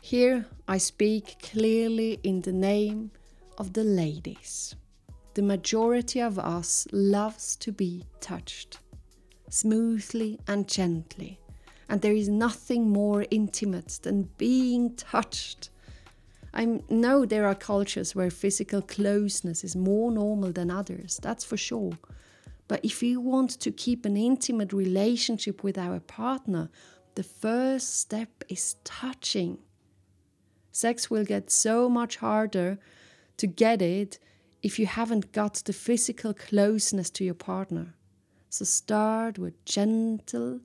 Here 0.07 0.47
I 0.69 0.79
speak 0.79 1.35
clearly 1.42 2.21
in 2.23 2.42
the 2.42 2.53
name 2.53 3.11
of 3.59 3.73
the 3.73 3.83
ladies. 3.83 4.77
The 5.35 5.42
majority 5.42 6.21
of 6.21 6.38
us 6.38 6.87
loves 6.92 7.57
to 7.57 7.73
be 7.73 8.05
touched, 8.21 8.79
smoothly 9.51 10.38
and 10.47 10.69
gently, 10.69 11.40
and 11.88 12.01
there 12.03 12.14
is 12.14 12.29
nothing 12.29 12.88
more 12.88 13.27
intimate 13.33 13.99
than 14.05 14.31
being 14.38 14.95
touched. 14.95 15.71
I 16.55 16.83
know 16.88 17.27
there 17.27 17.49
are 17.49 17.57
cultures 17.57 18.14
where 18.14 18.31
physical 18.31 18.83
closeness 18.83 19.64
is 19.64 19.75
more 19.75 20.12
normal 20.12 20.53
than 20.53 20.71
others, 20.71 21.19
that's 21.21 21.45
for 21.45 21.57
sure. 21.57 21.99
But 22.69 22.85
if 22.85 23.03
we 23.03 23.16
want 23.16 23.59
to 23.59 23.73
keep 23.73 24.05
an 24.05 24.16
intimate 24.16 24.73
relationship 24.73 25.64
with 25.64 25.77
our 25.77 25.99
partner, 25.99 26.71
the 27.16 27.25
first 27.25 27.99
step 27.99 28.45
is 28.49 28.77
touching. 28.85 29.59
Sex 30.77 31.09
will 31.09 31.25
get 31.25 31.51
so 31.51 31.89
much 31.89 32.19
harder 32.19 32.79
to 33.39 33.47
get 33.47 33.81
it 33.81 34.19
if 34.62 34.79
you 34.79 34.85
haven't 34.85 35.33
got 35.33 35.55
the 35.65 35.73
physical 35.73 36.35
closeness 36.35 37.09
to 37.09 37.25
your 37.25 37.33
partner. 37.33 37.95
So 38.51 38.67
start 38.67 39.39
with 39.39 39.65
gentle 39.65 40.61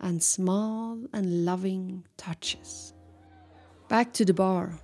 and 0.00 0.20
small 0.20 0.98
and 1.12 1.44
loving 1.44 2.04
touches. 2.16 2.92
Back 3.86 4.12
to 4.14 4.24
the 4.24 4.34
bar. 4.34 4.80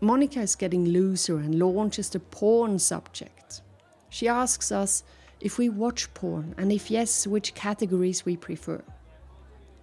Monica 0.00 0.38
is 0.38 0.54
getting 0.54 0.84
looser 0.84 1.38
and 1.38 1.58
launches 1.58 2.08
the 2.08 2.20
porn 2.20 2.78
subject. 2.78 3.62
She 4.08 4.28
asks 4.28 4.70
us 4.70 5.02
if 5.40 5.58
we 5.58 5.68
watch 5.68 6.14
porn 6.14 6.54
and 6.58 6.70
if 6.70 6.92
yes, 6.92 7.26
which 7.26 7.56
categories 7.56 8.24
we 8.24 8.36
prefer. 8.36 8.84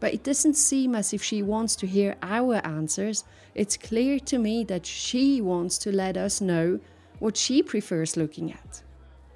But 0.04 0.14
it 0.14 0.24
doesn't 0.26 0.56
seem 0.56 0.96
as 0.96 1.14
if 1.14 1.24
she 1.24 1.42
wants 1.42 1.78
to 1.78 1.88
hear 1.88 2.18
our 2.22 2.56
answers. 2.68 3.24
It's 3.56 3.78
clear 3.78 4.20
to 4.20 4.38
me 4.38 4.66
that 4.66 4.86
she 4.86 5.40
wants 5.40 5.78
to 5.78 5.94
let 5.94 6.18
us 6.18 6.42
know 6.42 6.82
what 7.20 7.38
she 7.38 7.64
prefers 7.64 8.18
looking 8.18 8.52
at. 8.52 8.84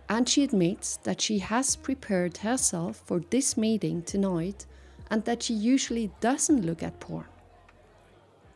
And 0.10 0.28
she 0.28 0.44
admits 0.44 0.98
that 0.98 1.22
she 1.22 1.40
has 1.40 1.78
prepared 1.78 2.36
herself 2.40 3.02
for 3.06 3.22
this 3.30 3.56
meeting 3.56 4.02
tonight 4.02 4.66
and 5.10 5.24
that 5.24 5.42
she 5.42 5.54
usually 5.54 6.12
doesn't 6.20 6.66
look 6.66 6.84
at 6.84 7.00
porn. 7.00 7.30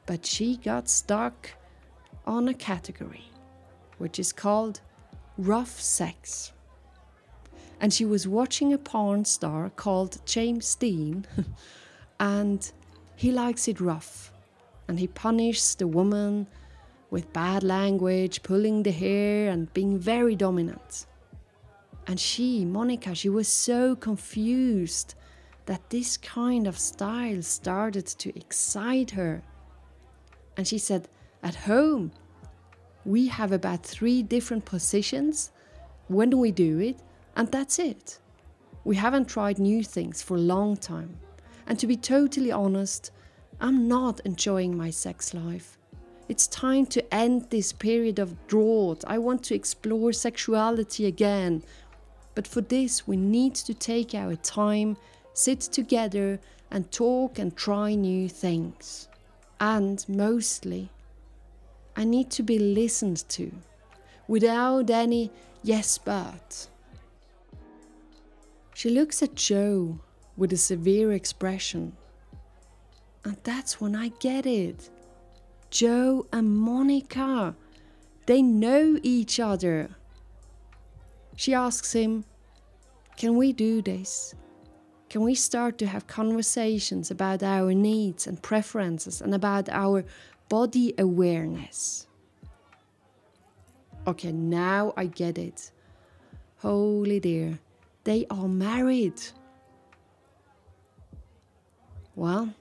But 0.05 0.25
she 0.25 0.57
got 0.57 0.89
stuck 0.89 1.51
on 2.27 2.49
a 2.49 2.53
category 2.53 3.31
which 3.99 4.19
is 4.19 4.33
called 4.33 4.81
rough 5.37 5.79
sex. 5.79 6.51
And 7.79 7.93
she 7.93 8.03
was 8.03 8.27
watching 8.27 8.73
a 8.73 8.77
porn 8.77 9.23
star 9.23 9.69
called 9.69 10.19
James 10.25 10.75
Deen, 10.75 11.25
and 12.21 12.71
he 13.15 13.31
likes 13.31 13.67
it 13.67 13.81
rough. 13.81 14.31
And 14.87 14.99
he 14.99 15.07
punishes 15.07 15.75
the 15.75 15.87
woman 15.87 16.47
with 17.09 17.33
bad 17.33 17.63
language, 17.63 18.43
pulling 18.43 18.83
the 18.83 18.91
hair, 18.91 19.49
and 19.49 19.73
being 19.73 19.97
very 19.97 20.35
dominant. 20.35 21.07
And 22.07 22.19
she, 22.19 22.63
Monica, 22.63 23.15
she 23.15 23.29
was 23.29 23.47
so 23.47 23.95
confused 23.95 25.15
that 25.65 25.89
this 25.89 26.15
kind 26.15 26.67
of 26.67 26.77
style 26.77 27.41
started 27.41 28.05
to 28.05 28.37
excite 28.37 29.11
her. 29.11 29.41
And 30.55 30.67
she 30.67 30.77
said, 30.77 31.07
At 31.41 31.55
home, 31.55 32.11
we 33.03 33.27
have 33.27 33.51
about 33.51 33.83
three 33.83 34.21
different 34.21 34.65
positions 34.65 35.51
when 36.07 36.37
we 36.37 36.51
do 36.51 36.79
it, 36.79 36.99
and 37.35 37.51
that's 37.51 37.79
it. 37.79 38.19
We 38.83 38.95
haven't 38.95 39.27
tried 39.27 39.57
new 39.57 39.83
things 39.83 40.21
for 40.21 40.37
a 40.37 40.41
long 40.41 40.77
time. 40.77 41.17
And 41.67 41.79
to 41.79 41.87
be 41.87 41.95
totally 41.95 42.51
honest, 42.51 43.11
I'm 43.59 43.87
not 43.87 44.19
enjoying 44.21 44.75
my 44.75 44.89
sex 44.89 45.33
life. 45.33 45.77
It's 46.27 46.47
time 46.47 46.85
to 46.87 47.13
end 47.13 47.49
this 47.49 47.73
period 47.73 48.17
of 48.17 48.47
drought. 48.47 49.03
I 49.05 49.17
want 49.17 49.43
to 49.43 49.55
explore 49.55 50.13
sexuality 50.13 51.05
again. 51.05 51.63
But 52.35 52.47
for 52.47 52.61
this, 52.61 53.07
we 53.07 53.17
need 53.17 53.55
to 53.55 53.73
take 53.73 54.15
our 54.15 54.35
time, 54.35 54.97
sit 55.33 55.59
together, 55.59 56.39
and 56.71 56.89
talk 56.91 57.37
and 57.37 57.55
try 57.55 57.95
new 57.95 58.29
things. 58.29 59.09
And 59.59 60.03
mostly, 60.07 60.89
I 61.95 62.05
need 62.05 62.31
to 62.31 62.43
be 62.43 62.57
listened 62.57 63.27
to 63.29 63.51
without 64.27 64.89
any 64.89 65.29
yes 65.63 65.97
but. 65.97 66.67
She 68.73 68.89
looks 68.89 69.21
at 69.21 69.35
Joe 69.35 69.99
with 70.37 70.53
a 70.53 70.57
severe 70.57 71.11
expression. 71.11 71.93
And 73.23 73.37
that's 73.43 73.79
when 73.79 73.95
I 73.95 74.09
get 74.19 74.45
it. 74.45 74.89
Joe 75.69 76.27
and 76.33 76.55
Monica, 76.55 77.55
they 78.25 78.41
know 78.41 78.97
each 79.03 79.39
other. 79.39 79.89
She 81.35 81.53
asks 81.53 81.93
him, 81.93 82.25
Can 83.17 83.35
we 83.35 83.53
do 83.53 83.81
this? 83.81 84.35
Can 85.09 85.21
we 85.21 85.35
start 85.35 85.77
to 85.79 85.87
have 85.87 86.07
conversations 86.07 87.11
about 87.11 87.43
our 87.43 87.73
needs 87.73 88.27
and 88.27 88.41
preferences 88.41 89.21
and 89.21 89.35
about 89.35 89.67
our 89.69 90.05
body 90.51 90.93
awareness. 90.97 92.07
Okay, 94.05 94.33
now 94.33 94.93
I 94.97 95.05
get 95.05 95.37
it. 95.37 95.71
Holy 96.57 97.21
dear, 97.21 97.57
they 98.03 98.25
are 98.29 98.49
married. 98.49 99.21
Well, 102.21 102.53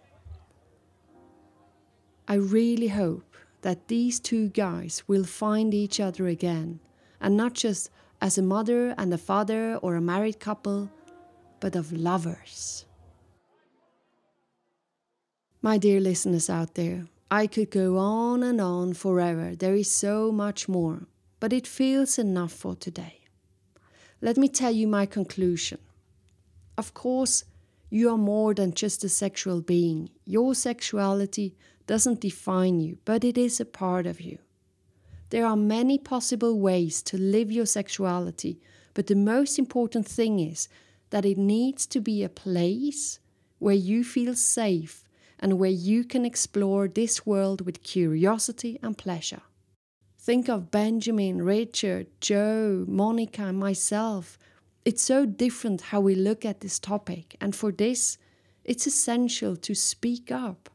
I 2.26 2.36
really 2.36 2.88
hope 2.88 3.36
that 3.60 3.88
these 3.88 4.18
two 4.18 4.48
guys 4.48 5.02
will 5.06 5.24
find 5.24 5.74
each 5.74 6.00
other 6.00 6.26
again, 6.28 6.80
and 7.20 7.36
not 7.36 7.52
just 7.52 7.90
as 8.22 8.38
a 8.38 8.42
mother 8.42 8.94
and 8.96 9.12
a 9.12 9.18
father 9.18 9.76
or 9.82 9.96
a 9.96 10.00
married 10.00 10.40
couple, 10.40 10.90
but 11.60 11.76
of 11.76 11.92
lovers. 11.92 12.86
My 15.60 15.76
dear 15.76 16.00
listeners 16.00 16.48
out 16.48 16.74
there, 16.74 17.08
I 17.30 17.46
could 17.46 17.70
go 17.70 17.98
on 17.98 18.42
and 18.42 18.62
on 18.62 18.94
forever. 18.94 19.54
There 19.54 19.74
is 19.74 19.92
so 19.92 20.32
much 20.32 20.70
more, 20.70 21.02
but 21.38 21.52
it 21.52 21.66
feels 21.66 22.18
enough 22.18 22.52
for 22.52 22.76
today. 22.76 23.20
Let 24.22 24.38
me 24.38 24.48
tell 24.48 24.72
you 24.72 24.88
my 24.88 25.04
conclusion. 25.04 25.80
Of 26.78 26.94
course, 26.94 27.44
you 27.90 28.08
are 28.08 28.16
more 28.16 28.54
than 28.54 28.72
just 28.72 29.04
a 29.04 29.08
sexual 29.08 29.60
being. 29.60 30.10
Your 30.24 30.54
sexuality 30.54 31.56
doesn't 31.86 32.20
define 32.20 32.80
you, 32.80 32.98
but 33.04 33.24
it 33.24 33.36
is 33.36 33.60
a 33.60 33.64
part 33.64 34.06
of 34.06 34.20
you. 34.20 34.38
There 35.30 35.44
are 35.44 35.56
many 35.56 35.98
possible 35.98 36.58
ways 36.58 37.02
to 37.02 37.18
live 37.18 37.52
your 37.52 37.66
sexuality, 37.66 38.60
but 38.94 39.08
the 39.08 39.16
most 39.16 39.58
important 39.58 40.06
thing 40.06 40.40
is 40.40 40.68
that 41.10 41.24
it 41.24 41.36
needs 41.36 41.86
to 41.86 42.00
be 42.00 42.22
a 42.22 42.28
place 42.28 43.18
where 43.58 43.74
you 43.74 44.04
feel 44.04 44.34
safe 44.34 45.04
and 45.38 45.58
where 45.58 45.70
you 45.70 46.04
can 46.04 46.24
explore 46.24 46.86
this 46.86 47.26
world 47.26 47.66
with 47.66 47.82
curiosity 47.82 48.78
and 48.82 48.96
pleasure. 48.96 49.42
Think 50.18 50.48
of 50.48 50.70
Benjamin, 50.70 51.42
Richard, 51.42 52.06
Joe, 52.20 52.84
Monica, 52.86 53.42
and 53.42 53.58
myself. 53.58 54.38
It's 54.82 55.02
so 55.02 55.26
different 55.26 55.82
how 55.82 56.00
we 56.00 56.14
look 56.14 56.46
at 56.46 56.60
this 56.60 56.78
topic, 56.78 57.36
and 57.38 57.54
for 57.54 57.70
this, 57.70 58.16
it's 58.64 58.86
essential 58.86 59.54
to 59.56 59.74
speak 59.74 60.32
up, 60.32 60.70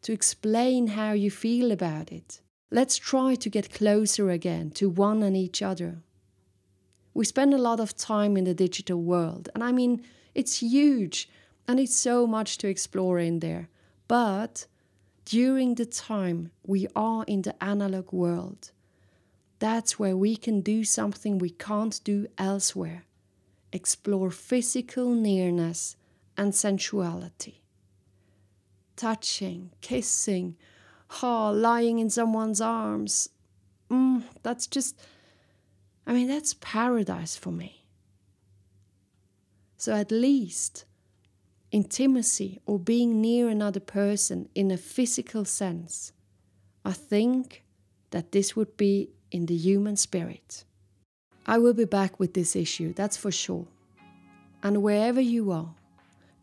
to 0.00 0.12
explain 0.12 0.88
how 0.88 1.12
you 1.12 1.30
feel 1.30 1.70
about 1.70 2.10
it. 2.10 2.40
Let's 2.70 2.96
try 2.96 3.34
to 3.34 3.50
get 3.50 3.74
closer 3.74 4.30
again 4.30 4.70
to 4.72 4.88
one 4.88 5.22
and 5.22 5.36
each 5.36 5.60
other. 5.60 5.98
We 7.12 7.26
spend 7.26 7.52
a 7.52 7.58
lot 7.58 7.80
of 7.80 7.94
time 7.94 8.38
in 8.38 8.44
the 8.44 8.54
digital 8.54 9.02
world, 9.02 9.50
and 9.54 9.62
I 9.62 9.72
mean, 9.72 10.04
it's 10.34 10.62
huge 10.62 11.28
and 11.68 11.78
it's 11.78 11.94
so 11.94 12.26
much 12.26 12.56
to 12.58 12.68
explore 12.68 13.18
in 13.18 13.40
there. 13.40 13.68
But 14.08 14.66
during 15.26 15.74
the 15.74 15.84
time 15.84 16.50
we 16.64 16.86
are 16.96 17.24
in 17.26 17.42
the 17.42 17.62
analog 17.62 18.10
world, 18.10 18.70
that's 19.58 19.98
where 19.98 20.16
we 20.16 20.34
can 20.36 20.62
do 20.62 20.82
something 20.82 21.36
we 21.36 21.50
can't 21.50 22.00
do 22.04 22.26
elsewhere 22.38 23.04
explore 23.72 24.30
physical 24.30 25.14
nearness 25.14 25.96
and 26.36 26.54
sensuality. 26.54 27.62
Touching, 28.96 29.70
kissing, 29.80 30.56
oh, 31.22 31.50
lying 31.54 31.98
in 31.98 32.10
someone's 32.10 32.60
arms. 32.60 33.28
Mm, 33.90 34.22
that's 34.42 34.66
just, 34.66 35.00
I 36.06 36.12
mean, 36.12 36.28
that's 36.28 36.54
paradise 36.54 37.36
for 37.36 37.50
me. 37.50 37.84
So 39.76 39.94
at 39.94 40.10
least 40.10 40.84
intimacy 41.70 42.60
or 42.66 42.78
being 42.78 43.20
near 43.20 43.48
another 43.48 43.80
person 43.80 44.48
in 44.54 44.70
a 44.70 44.76
physical 44.76 45.44
sense, 45.44 46.12
I 46.84 46.92
think 46.92 47.64
that 48.10 48.32
this 48.32 48.56
would 48.56 48.76
be 48.76 49.10
in 49.30 49.46
the 49.46 49.54
human 49.54 49.96
spirit. 49.96 50.64
I 51.46 51.58
will 51.58 51.74
be 51.74 51.84
back 51.84 52.20
with 52.20 52.34
this 52.34 52.54
issue, 52.54 52.92
that's 52.92 53.16
for 53.16 53.30
sure. 53.30 53.66
And 54.62 54.82
wherever 54.82 55.20
you 55.20 55.50
are, 55.50 55.74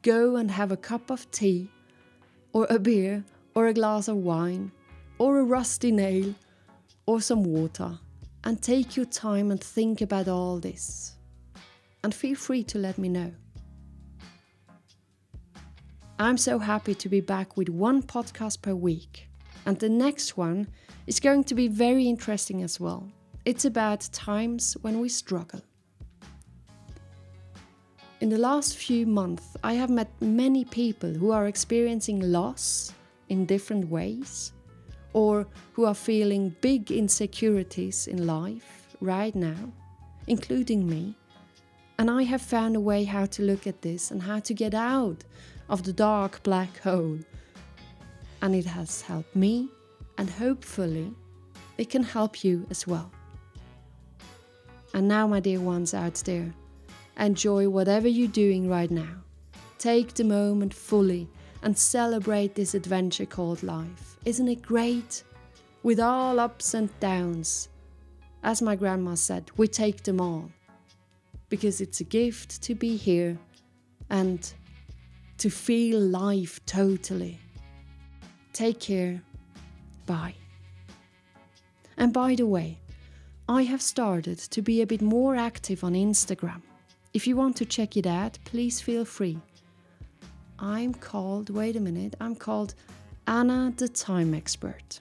go 0.01 0.35
and 0.35 0.49
have 0.51 0.71
a 0.71 0.77
cup 0.77 1.09
of 1.09 1.29
tea, 1.31 1.69
or 2.53 2.67
a 2.69 2.79
beer, 2.79 3.23
or 3.53 3.67
a 3.67 3.73
glass 3.73 4.07
of 4.07 4.17
wine, 4.17 4.71
or 5.17 5.39
a 5.39 5.43
rusty 5.43 5.91
nail, 5.91 6.33
or 7.05 7.21
some 7.21 7.43
water, 7.43 7.97
and 8.43 8.61
take 8.61 8.95
your 8.95 9.05
time 9.05 9.51
and 9.51 9.63
think 9.63 10.01
about 10.01 10.27
all 10.27 10.59
this. 10.59 11.15
And 12.03 12.13
feel 12.13 12.35
free 12.35 12.63
to 12.63 12.77
let 12.77 12.97
me 12.97 13.09
know. 13.09 13.31
I'm 16.19 16.37
so 16.37 16.57
happy 16.57 16.95
to 16.95 17.09
be 17.09 17.21
back 17.21 17.57
with 17.57 17.69
one 17.69 18.01
podcast 18.01 18.61
per 18.61 18.73
week. 18.73 19.27
And 19.67 19.77
the 19.79 19.89
next 19.89 20.37
one 20.37 20.67
is 21.05 21.19
going 21.19 21.43
to 21.43 21.53
be 21.53 21.67
very 21.67 22.07
interesting 22.07 22.63
as 22.63 22.79
well. 22.79 23.11
It's 23.47 23.63
about 23.63 24.09
times 24.11 24.75
when 24.81 24.99
we 24.99 25.07
struggle. 25.07 25.61
In 28.19 28.27
the 28.27 28.37
last 28.37 28.75
few 28.75 29.05
months, 29.05 29.55
I 29.63 29.71
have 29.75 29.89
met 29.89 30.09
many 30.19 30.65
people 30.65 31.13
who 31.13 31.31
are 31.31 31.47
experiencing 31.47 32.19
loss 32.19 32.91
in 33.29 33.45
different 33.45 33.89
ways 33.89 34.51
or 35.13 35.47
who 35.71 35.85
are 35.85 35.93
feeling 35.93 36.57
big 36.59 36.91
insecurities 36.91 38.07
in 38.07 38.27
life 38.27 38.97
right 38.99 39.33
now, 39.33 39.71
including 40.27 40.85
me. 40.85 41.15
And 41.99 42.11
I 42.11 42.23
have 42.23 42.41
found 42.41 42.75
a 42.75 42.81
way 42.81 43.05
how 43.05 43.27
to 43.27 43.43
look 43.43 43.65
at 43.65 43.81
this 43.81 44.11
and 44.11 44.21
how 44.21 44.39
to 44.39 44.53
get 44.53 44.73
out 44.73 45.23
of 45.69 45.83
the 45.83 45.93
dark 45.93 46.43
black 46.43 46.79
hole. 46.79 47.19
And 48.41 48.53
it 48.53 48.65
has 48.65 49.03
helped 49.03 49.37
me, 49.37 49.69
and 50.17 50.29
hopefully, 50.29 51.13
it 51.77 51.89
can 51.89 52.03
help 52.03 52.43
you 52.43 52.67
as 52.69 52.85
well. 52.85 53.09
And 54.93 55.07
now, 55.07 55.27
my 55.27 55.39
dear 55.39 55.59
ones 55.59 55.93
out 55.93 56.15
there, 56.25 56.53
enjoy 57.19 57.69
whatever 57.69 58.07
you're 58.07 58.27
doing 58.27 58.69
right 58.69 58.89
now. 58.89 59.15
Take 59.77 60.13
the 60.13 60.23
moment 60.23 60.73
fully 60.73 61.27
and 61.61 61.77
celebrate 61.77 62.55
this 62.55 62.73
adventure 62.73 63.25
called 63.25 63.63
life. 63.63 64.17
Isn't 64.25 64.47
it 64.47 64.61
great? 64.61 65.23
With 65.83 65.99
all 65.99 66.39
ups 66.39 66.73
and 66.73 66.89
downs. 66.99 67.69
As 68.43 68.61
my 68.61 68.75
grandma 68.75 69.15
said, 69.15 69.51
we 69.57 69.67
take 69.67 70.03
them 70.03 70.21
all. 70.21 70.51
Because 71.49 71.81
it's 71.81 72.01
a 72.01 72.03
gift 72.03 72.61
to 72.63 72.75
be 72.75 72.95
here 72.95 73.37
and 74.09 74.51
to 75.37 75.49
feel 75.49 75.99
life 75.99 76.65
totally. 76.65 77.39
Take 78.53 78.79
care. 78.79 79.21
Bye. 80.05 80.35
And 81.97 82.13
by 82.13 82.35
the 82.35 82.47
way, 82.47 82.79
I 83.49 83.63
have 83.63 83.81
started 83.81 84.37
to 84.39 84.61
be 84.61 84.81
a 84.81 84.87
bit 84.87 85.01
more 85.01 85.35
active 85.37 85.83
on 85.83 85.93
Instagram. 85.93 86.61
If 87.13 87.25
you 87.25 87.37
want 87.37 87.55
to 87.57 87.65
check 87.65 87.95
it 87.95 88.05
out, 88.05 88.37
please 88.43 88.81
feel 88.81 89.05
free. 89.05 89.39
I'm 90.59 90.93
called, 90.93 91.49
wait 91.49 91.77
a 91.77 91.79
minute, 91.79 92.15
I'm 92.19 92.35
called 92.35 92.75
Anna 93.25 93.73
the 93.77 93.87
Time 93.87 94.33
Expert. 94.33 94.99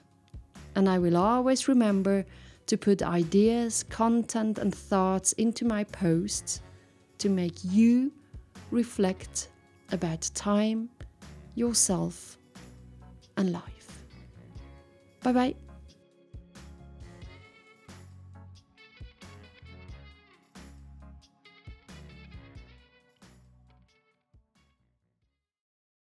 And 0.75 0.87
I 0.87 0.97
will 0.97 1.17
always 1.17 1.67
remember 1.67 2.25
to 2.67 2.77
put 2.77 3.01
ideas, 3.01 3.83
content, 3.83 4.59
and 4.59 4.73
thoughts 4.73 5.33
into 5.33 5.65
my 5.65 5.83
posts 5.83 6.61
to 7.17 7.27
make 7.27 7.55
you 7.63 8.13
reflect 8.71 9.49
about 9.91 10.29
time, 10.35 10.89
yourself, 11.55 12.37
and 13.35 13.51
life. 13.51 14.03
Bye 15.21 15.33
bye. 15.33 15.66